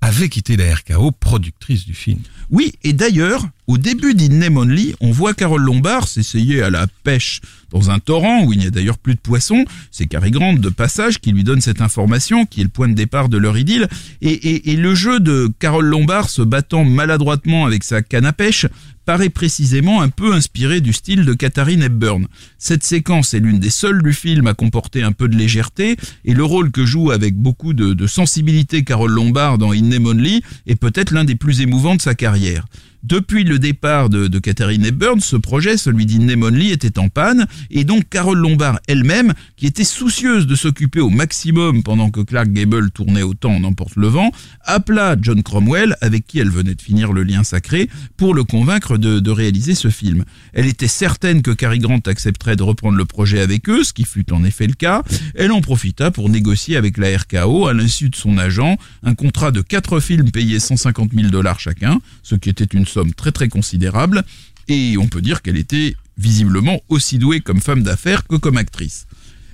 avait 0.04 0.28
quitté 0.28 0.58
la 0.58 0.76
RKO, 0.76 1.12
productrice 1.12 1.86
du 1.86 1.94
film. 1.94 2.20
Oui, 2.50 2.74
et 2.84 2.92
d'ailleurs, 2.92 3.48
au 3.74 3.80
début 3.80 4.14
d'In 4.14 4.30
Name 4.30 4.58
Only, 4.58 4.94
on 5.02 5.10
voit 5.10 5.34
Carole 5.34 5.64
Lombard 5.64 6.08
s'essayer 6.08 6.62
à 6.62 6.70
la 6.70 6.86
pêche 7.04 7.42
dans 7.72 7.90
un 7.90 7.98
torrent 7.98 8.44
où 8.44 8.54
il 8.54 8.60
n'y 8.60 8.68
a 8.68 8.70
d'ailleurs 8.70 9.00
plus 9.00 9.16
de 9.16 9.20
poissons. 9.20 9.66
C'est 9.90 10.06
Cary 10.06 10.30
Grant 10.30 10.54
de 10.54 10.70
passage 10.70 11.18
qui 11.18 11.32
lui 11.32 11.44
donne 11.44 11.60
cette 11.60 11.82
information, 11.82 12.46
qui 12.46 12.62
est 12.62 12.66
le 12.66 12.70
point 12.70 12.88
de 12.88 12.94
départ 12.94 13.30
de 13.30 13.38
leur 13.40 13.58
idylle. 13.58 13.88
Et, 14.22 14.76
le 14.76 14.94
jeu 14.94 15.20
de 15.20 15.50
Carole 15.58 15.88
Lombard 15.88 16.30
se 16.30 16.44
battant 16.44 16.86
maladroitement 16.86 17.66
avec 17.66 17.84
sa 17.84 18.04
canne 18.04 18.28
à 18.28 18.32
pêche 18.32 18.68
paraît 19.06 19.30
précisément 19.30 20.04
un 20.04 20.10
peu 20.10 20.34
inspiré 20.34 20.80
du 20.80 20.94
style 20.94 21.26
de 21.26 21.34
Katharine 21.34 21.82
Hepburn. 21.82 22.28
Cette 22.60 22.84
séquence 22.84 23.34
est 23.34 23.40
l'une 23.40 23.60
des 23.60 23.72
seules 23.72 24.04
du 24.04 24.14
film 24.14 24.46
à 24.46 24.54
comporter 24.54 25.02
un 25.02 25.14
peu 25.14 25.28
de 25.28 25.36
légèreté, 25.36 25.98
et 26.26 26.34
le 26.36 26.44
rôle 26.44 26.72
que 26.72 26.86
joue 26.86 27.10
avec 27.10 27.36
beaucoup 27.36 27.74
de, 27.74 28.06
sensibilité 28.06 28.84
Carole 28.84 29.12
Lombard 29.12 29.58
dans 29.58 29.72
In 29.72 29.82
Name 29.82 30.06
Only 30.06 30.44
est 30.68 30.76
peut-être 30.76 31.10
l'un 31.10 31.24
des 31.24 31.36
plus 31.36 31.62
émouvants 31.62 31.96
de 31.96 32.02
sa 32.02 32.14
carrière. 32.14 32.66
Depuis 33.04 33.44
le 33.44 33.60
départ 33.60 34.10
de, 34.10 34.28
de 34.28 34.40
Catherine 34.40 34.86
Hepburn, 34.86 35.20
ce 35.20 35.36
projet, 35.36 35.76
celui 35.76 36.06
d'Innemonly, 36.06 36.72
était 36.72 37.00
en 37.00 37.10
panne, 37.10 37.48
et 37.70 37.84
donc 37.84 38.08
Carole 38.08 38.38
Lombard 38.38 38.80
elle-même, 38.88 39.34
qui 39.58 39.66
était 39.68 39.84
soucieuse 39.84 40.48
de 40.48 40.56
s'occuper 40.56 41.02
au 41.02 41.10
maximum 41.10 41.84
pendant 41.84 42.10
que 42.10 42.22
Clark 42.22 42.48
Gable 42.54 42.92
tournait 42.92 43.22
autant 43.22 43.56
en 43.56 43.66
emporte 43.66 43.98
le 43.98 44.08
vent, 44.08 44.32
appela 44.62 45.18
John 45.22 45.44
Cromwell, 45.44 45.98
avec 46.00 46.26
qui 46.26 46.40
elle 46.40 46.50
venait 46.50 46.76
de 46.76 46.82
finir 46.82 47.12
le 47.12 47.24
lien 47.24 47.44
sacré, 47.44 47.90
pour 48.16 48.34
le 48.34 48.46
convaincre 48.46 48.98
de, 48.98 49.20
de 49.20 49.32
réaliser 49.32 49.76
ce 49.76 49.90
film. 49.90 50.24
Elle 50.54 50.68
était 50.68 50.88
certaine 50.88 51.42
que 51.42 51.52
Cary 51.52 51.80
Grant 51.80 52.00
accepterait 52.06 52.56
de 52.56 52.64
reprendre 52.64 52.98
le 52.98 53.06
projet 53.06 53.42
avec 53.42 53.68
eux, 53.68 53.84
ce 53.84 53.92
qui 53.92 54.06
fut 54.06 54.32
en 54.32 54.46
effet 54.46 54.66
le 54.66 54.76
cas. 54.76 55.04
Elle 55.36 55.52
en 55.52 55.60
profita 55.60 56.10
pour 56.10 56.30
négocier 56.30 56.78
avec 56.78 56.98
la 56.98 57.18
RKO, 57.18 57.68
à 57.68 57.74
l'insu 57.74 58.10
de 58.10 58.16
son 58.16 58.38
agent, 58.38 58.78
un 59.04 59.14
contrat 59.14 59.52
de 59.52 59.60
quatre 59.60 60.00
films 60.00 60.32
payés 60.32 60.62
150 60.62 61.12
000 61.14 61.28
dollars 61.28 61.60
chacun, 61.60 62.00
ce 62.22 62.36
qui 62.36 62.50
était 62.50 62.64
une 62.64 62.86
somme 62.94 63.14
très 63.14 63.32
très 63.32 63.50
considérable, 63.50 64.24
et 64.68 64.96
on 64.98 65.08
peut 65.08 65.22
dire 65.22 65.42
qu'elle 65.42 65.58
était 65.58 65.96
visiblement 66.18 66.80
aussi 66.90 67.18
douée 67.18 67.42
comme 67.42 67.60
femme 67.60 67.84
d'affaires 67.84 68.28
que 68.28 68.36
comme 68.36 68.58
actrice. 68.58 69.08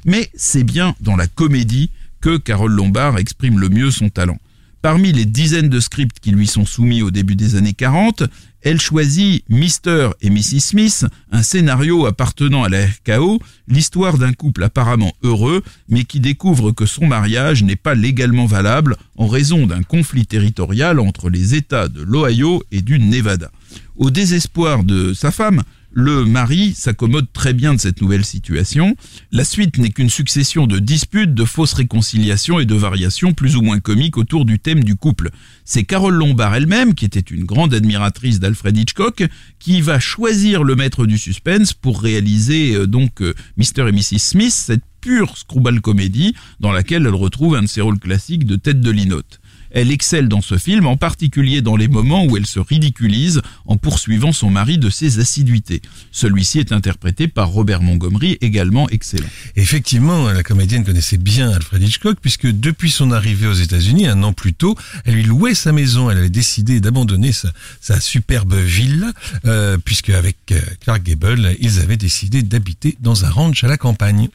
Mais 0.05 0.29
c'est 0.35 0.63
bien 0.63 0.95
dans 0.99 1.15
la 1.15 1.27
comédie 1.27 1.89
que 2.21 2.37
Carole 2.37 2.73
Lombard 2.73 3.17
exprime 3.17 3.59
le 3.59 3.69
mieux 3.69 3.91
son 3.91 4.09
talent. 4.09 4.39
Parmi 4.81 5.11
les 5.11 5.25
dizaines 5.25 5.67
de 5.67 5.81
scripts 5.81 6.21
qui 6.21 6.31
lui 6.31 6.47
sont 6.47 6.65
soumis 6.65 7.01
au 7.01 7.11
début 7.11 7.35
des 7.35 7.55
années 7.55 7.73
40, 7.73 8.23
elle 8.61 8.79
choisit 8.79 9.43
Mr. 9.49 10.11
et 10.21 10.29
Mrs. 10.29 10.61
Smith, 10.61 11.05
un 11.31 11.43
scénario 11.43 12.05
appartenant 12.05 12.63
à 12.63 12.69
la 12.69 12.85
RKO, 12.85 13.41
l'histoire 13.67 14.17
d'un 14.17 14.31
couple 14.31 14.63
apparemment 14.63 15.13
heureux, 15.21 15.63
mais 15.89 16.05
qui 16.05 16.21
découvre 16.21 16.71
que 16.71 16.85
son 16.85 17.07
mariage 17.07 17.61
n'est 17.61 17.75
pas 17.75 17.93
légalement 17.93 18.45
valable 18.45 18.95
en 19.17 19.27
raison 19.27 19.67
d'un 19.67 19.83
conflit 19.83 20.25
territorial 20.25 20.99
entre 21.01 21.29
les 21.29 21.55
États 21.55 21.89
de 21.89 22.01
l'Ohio 22.01 22.63
et 22.71 22.81
du 22.81 22.99
Nevada. 22.99 23.51
Au 23.97 24.09
désespoir 24.09 24.85
de 24.85 25.13
sa 25.13 25.31
femme, 25.31 25.63
le 25.91 26.25
mari 26.25 26.73
s'accommode 26.75 27.31
très 27.33 27.53
bien 27.53 27.73
de 27.73 27.79
cette 27.79 28.01
nouvelle 28.01 28.25
situation. 28.25 28.95
La 29.31 29.43
suite 29.43 29.77
n'est 29.77 29.89
qu'une 29.89 30.09
succession 30.09 30.67
de 30.67 30.79
disputes, 30.79 31.33
de 31.33 31.45
fausses 31.45 31.73
réconciliations 31.73 32.59
et 32.59 32.65
de 32.65 32.75
variations 32.75 33.33
plus 33.33 33.55
ou 33.55 33.61
moins 33.61 33.79
comiques 33.79 34.17
autour 34.17 34.45
du 34.45 34.59
thème 34.59 34.83
du 34.83 34.95
couple. 34.95 35.29
C'est 35.65 35.83
Carole 35.83 36.15
Lombard 36.15 36.55
elle-même, 36.55 36.93
qui 36.93 37.05
était 37.05 37.19
une 37.19 37.43
grande 37.43 37.73
admiratrice 37.73 38.39
d'Alfred 38.39 38.77
Hitchcock, 38.77 39.23
qui 39.59 39.81
va 39.81 39.99
choisir 39.99 40.63
le 40.63 40.75
maître 40.75 41.05
du 41.05 41.17
suspense 41.17 41.73
pour 41.73 42.01
réaliser 42.01 42.75
euh, 42.75 42.87
donc 42.87 43.21
euh, 43.21 43.33
Mr. 43.57 43.87
et 43.87 43.91
Mrs. 43.91 44.19
Smith, 44.19 44.51
cette 44.51 44.83
pure 45.01 45.37
screwball 45.37 45.81
comédie 45.81 46.35
dans 46.59 46.71
laquelle 46.71 47.05
elle 47.05 47.15
retrouve 47.15 47.55
un 47.55 47.63
de 47.63 47.67
ses 47.67 47.81
rôles 47.81 47.99
classiques 47.99 48.45
de 48.45 48.55
tête 48.55 48.81
de 48.81 48.91
linotte. 48.91 49.38
Elle 49.71 49.91
excelle 49.91 50.27
dans 50.27 50.41
ce 50.41 50.57
film, 50.57 50.87
en 50.87 50.97
particulier 50.97 51.61
dans 51.61 51.75
les 51.75 51.87
moments 51.87 52.25
où 52.25 52.37
elle 52.37 52.45
se 52.45 52.59
ridiculise 52.59 53.41
en 53.65 53.77
poursuivant 53.77 54.31
son 54.31 54.49
mari 54.49 54.77
de 54.77 54.89
ses 54.89 55.19
assiduités. 55.19 55.81
Celui-ci 56.11 56.59
est 56.59 56.71
interprété 56.71 57.27
par 57.27 57.49
Robert 57.49 57.81
Montgomery, 57.81 58.37
également 58.41 58.89
excellent. 58.89 59.27
Effectivement, 59.55 60.29
la 60.31 60.43
comédienne 60.43 60.83
connaissait 60.83 61.17
bien 61.17 61.51
Alfred 61.51 61.81
Hitchcock, 61.81 62.17
puisque 62.21 62.47
depuis 62.47 62.91
son 62.91 63.11
arrivée 63.11 63.47
aux 63.47 63.53
États-Unis, 63.53 64.07
un 64.07 64.23
an 64.23 64.33
plus 64.33 64.53
tôt, 64.53 64.75
elle 65.05 65.15
lui 65.15 65.23
louait 65.23 65.53
sa 65.53 65.71
maison. 65.71 66.09
Elle 66.09 66.17
avait 66.17 66.29
décidé 66.29 66.79
d'abandonner 66.79 67.31
sa, 67.31 67.99
superbe 67.99 68.55
ville, 68.55 69.11
euh, 69.45 69.77
puisque 69.83 70.09
avec 70.09 70.37
euh, 70.51 70.59
Clark 70.81 71.03
Gable, 71.03 71.55
ils 71.59 71.79
avaient 71.79 71.97
décidé 71.97 72.43
d'habiter 72.43 72.97
dans 73.01 73.25
un 73.25 73.29
ranch 73.29 73.63
à 73.63 73.67
la 73.67 73.77
campagne. 73.77 74.29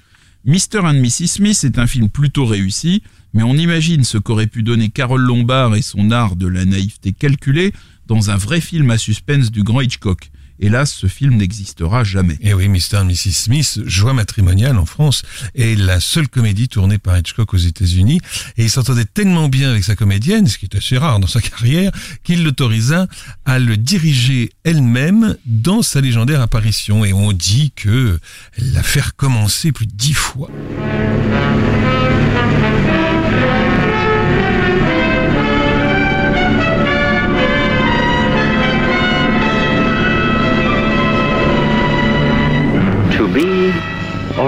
Mr. 0.45 0.81
and 0.83 0.95
Mrs. 0.95 1.29
Smith 1.29 1.65
est 1.65 1.79
un 1.79 1.87
film 1.87 2.09
plutôt 2.11 2.45
réussi, 2.45 3.03
mais 3.35 3.43
on 3.43 3.55
imagine 3.55 4.05
ce 4.05 4.17
qu'aurait 4.17 4.47
pu 4.47 4.63
donner 4.63 4.89
Carole 4.89 5.23
Lombard 5.23 5.75
et 5.75 5.83
son 5.83 6.11
art 6.11 6.37
de 6.37 6.47
la 6.47 6.65
naïveté 6.65 7.13
calculée 7.13 7.73
dans 8.07 8.31
un 8.31 8.37
vrai 8.37 8.61
film 8.61 8.91
à 8.91 8.99
suspense 8.99 9.51
du 9.51 9.63
grand 9.63 9.81
Hitchcock. 9.81 10.31
Hélas, 10.61 10.93
ce 10.93 11.09
film 11.09 11.37
n'existera 11.37 12.05
jamais. 12.05 12.39
Et 12.41 12.55
oui, 12.55 12.69
Mr. 12.69 13.01
et 13.01 13.05
Mrs. 13.05 13.33
Smith, 13.33 13.81
Joie 13.87 14.13
matrimoniale 14.13 14.79
en 14.79 14.87
France, 14.87 15.23
est 15.57 15.77
la 15.77 15.99
seule 15.99 16.29
comédie 16.29 16.69
tournée 16.69 16.99
par 16.99 17.19
Hitchcock 17.19 17.53
aux 17.55 17.59
États-Unis. 17.59 18.21
Et 18.57 18.65
il 18.65 18.71
s'entendait 18.71 19.05
tellement 19.05 19.49
bien 19.49 19.71
avec 19.71 19.83
sa 19.83 19.97
comédienne, 19.97 20.47
ce 20.47 20.59
qui 20.59 20.67
est 20.67 20.77
assez 20.77 20.97
rare 20.97 21.19
dans 21.19 21.27
sa 21.27 21.41
carrière, 21.43 21.91
qu'il 22.23 22.45
l'autorisa 22.45 23.09
à 23.45 23.59
le 23.59 23.77
diriger 23.77 24.53
elle-même 24.63 25.37
dans 25.45 25.83
sa 25.83 26.01
légendaire 26.01 26.41
apparition. 26.41 27.05
Et 27.05 27.13
on 27.13 27.33
dit 27.33 27.73
que 27.75 28.21
l'a 28.57 28.85
fait 28.85 29.01
recommencer 29.01 29.73
plus 29.73 29.87
de 29.87 29.93
dix 29.93 30.15
fois. 30.15 30.51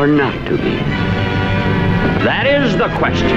Or 0.07 0.12
not 0.12 0.33
to 0.47 0.57
be? 0.57 0.77
That 2.25 2.47
is 2.47 2.77
the 2.77 2.88
question. 2.99 3.37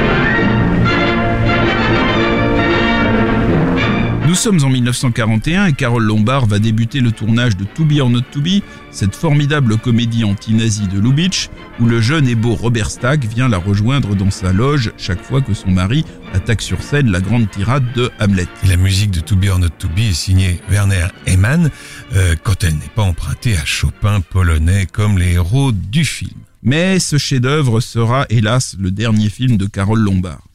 Nous 4.28 4.36
sommes 4.36 4.64
en 4.64 4.70
1941 4.70 5.66
et 5.66 5.74
Carole 5.74 6.04
Lombard 6.04 6.46
va 6.46 6.60
débuter 6.60 7.00
le 7.00 7.12
tournage 7.12 7.58
de 7.58 7.64
To 7.64 7.84
Be 7.84 8.00
or 8.00 8.12
Not 8.12 8.22
To 8.32 8.42
Be, 8.42 8.62
cette 8.92 9.16
formidable 9.16 9.78
comédie 9.78 10.24
anti-nazie 10.24 10.88
de 10.88 11.00
Lubitsch, 11.00 11.50
où 11.80 11.86
le 11.86 12.00
jeune 12.00 12.28
et 12.28 12.36
beau 12.36 12.54
Robert 12.54 12.92
Stack 12.92 13.26
vient 13.26 13.50
la 13.50 13.58
rejoindre 13.58 14.16
dans 14.16 14.30
sa 14.30 14.54
loge 14.54 14.92
chaque 14.98 15.24
fois 15.24 15.42
que 15.42 15.56
son 15.56 15.72
mari 15.72 16.06
attaque 16.32 16.62
sur 16.62 16.84
scène 16.84 17.10
la 17.12 17.22
grande 17.22 17.50
tirade 17.50 17.92
de 17.96 18.12
Hamlet. 18.20 18.46
Et 18.64 18.68
la 18.68 18.78
musique 18.78 19.10
de 19.10 19.20
To 19.20 19.36
Be 19.36 19.48
or 19.50 19.58
Not 19.58 19.70
To 19.80 19.88
Be 19.88 20.12
est 20.12 20.14
signée 20.14 20.62
Werner 20.70 21.08
Eman, 21.26 21.72
euh, 22.16 22.36
quand 22.44 22.64
elle 22.64 22.76
n'est 22.76 22.94
pas 22.94 23.02
empruntée 23.02 23.58
à 23.58 23.66
Chopin 23.66 24.22
polonais 24.22 24.86
comme 24.86 25.18
les 25.18 25.34
héros 25.34 25.72
du 25.72 26.06
film. 26.06 26.30
Mais 26.62 27.00
ce 27.00 27.18
chef-d'œuvre 27.18 27.80
sera 27.80 28.26
hélas 28.30 28.76
le 28.80 28.92
dernier 28.92 29.30
film 29.30 29.58
de 29.58 29.66
Carole 29.66 30.02
Lombard. 30.02 30.50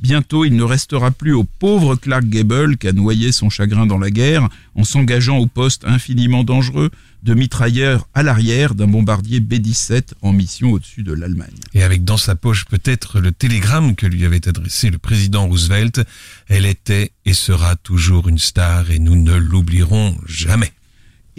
Bientôt, 0.00 0.44
il 0.44 0.54
ne 0.54 0.62
restera 0.62 1.10
plus 1.10 1.32
au 1.32 1.42
pauvre 1.42 1.96
Clark 1.96 2.24
Gable 2.24 2.76
qu'à 2.76 2.92
noyer 2.92 3.32
son 3.32 3.50
chagrin 3.50 3.84
dans 3.84 3.98
la 3.98 4.10
guerre 4.10 4.48
en 4.76 4.84
s'engageant 4.84 5.38
au 5.38 5.46
poste 5.46 5.84
infiniment 5.84 6.44
dangereux 6.44 6.90
de 7.24 7.34
mitrailleur 7.34 8.08
à 8.14 8.22
l'arrière 8.22 8.76
d'un 8.76 8.86
bombardier 8.86 9.40
B-17 9.40 10.12
en 10.22 10.32
mission 10.32 10.70
au-dessus 10.70 11.02
de 11.02 11.12
l'Allemagne. 11.12 11.56
Et 11.74 11.82
avec 11.82 12.04
dans 12.04 12.16
sa 12.16 12.36
poche 12.36 12.64
peut-être 12.66 13.18
le 13.18 13.32
télégramme 13.32 13.96
que 13.96 14.06
lui 14.06 14.24
avait 14.24 14.46
adressé 14.46 14.88
le 14.90 14.98
président 14.98 15.48
Roosevelt, 15.48 16.00
elle 16.46 16.66
était 16.66 17.10
et 17.24 17.32
sera 17.32 17.74
toujours 17.74 18.28
une 18.28 18.38
star 18.38 18.92
et 18.92 19.00
nous 19.00 19.16
ne 19.16 19.34
l'oublierons 19.34 20.16
jamais. 20.28 20.72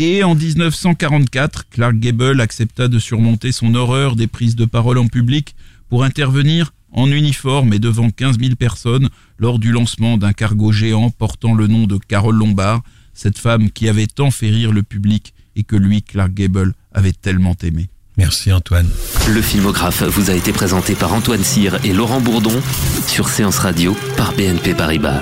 Et 0.01 0.23
en 0.23 0.33
1944, 0.33 1.67
Clark 1.69 1.99
Gable 1.99 2.39
accepta 2.39 2.87
de 2.87 2.99
surmonter 2.99 3.51
son 3.51 3.75
horreur 3.75 4.15
des 4.15 4.27
prises 4.27 4.55
de 4.55 4.63
parole 4.63 4.97
en 4.97 5.07
public 5.07 5.55
pour 5.89 6.05
intervenir 6.05 6.71
en 6.93 7.11
uniforme 7.11 7.73
et 7.73 7.79
devant 7.79 8.09
15 8.09 8.39
000 8.39 8.55
personnes 8.55 9.09
lors 9.37 9.59
du 9.59 9.73
lancement 9.73 10.17
d'un 10.17 10.31
cargo 10.31 10.71
géant 10.71 11.09
portant 11.09 11.53
le 11.53 11.67
nom 11.67 11.85
de 11.85 11.97
Carole 11.97 12.37
Lombard, 12.37 12.81
cette 13.13 13.37
femme 13.37 13.69
qui 13.71 13.89
avait 13.89 14.07
tant 14.07 14.31
fait 14.31 14.49
rire 14.49 14.71
le 14.71 14.83
public 14.83 15.33
et 15.57 15.63
que 15.63 15.75
lui, 15.75 16.01
Clark 16.01 16.33
Gable, 16.33 16.73
avait 16.93 17.11
tellement 17.11 17.57
aimé. 17.61 17.89
Merci 18.17 18.53
Antoine. 18.53 18.89
Le 19.27 19.41
filmographe 19.41 20.03
vous 20.03 20.29
a 20.29 20.33
été 20.33 20.53
présenté 20.53 20.95
par 20.95 21.13
Antoine 21.13 21.43
Cyr 21.43 21.77
et 21.83 21.91
Laurent 21.91 22.21
Bourdon 22.21 22.61
sur 23.05 23.27
Séance 23.27 23.59
Radio 23.59 23.97
par 24.15 24.31
BNP 24.31 24.75
Paribas. 24.75 25.21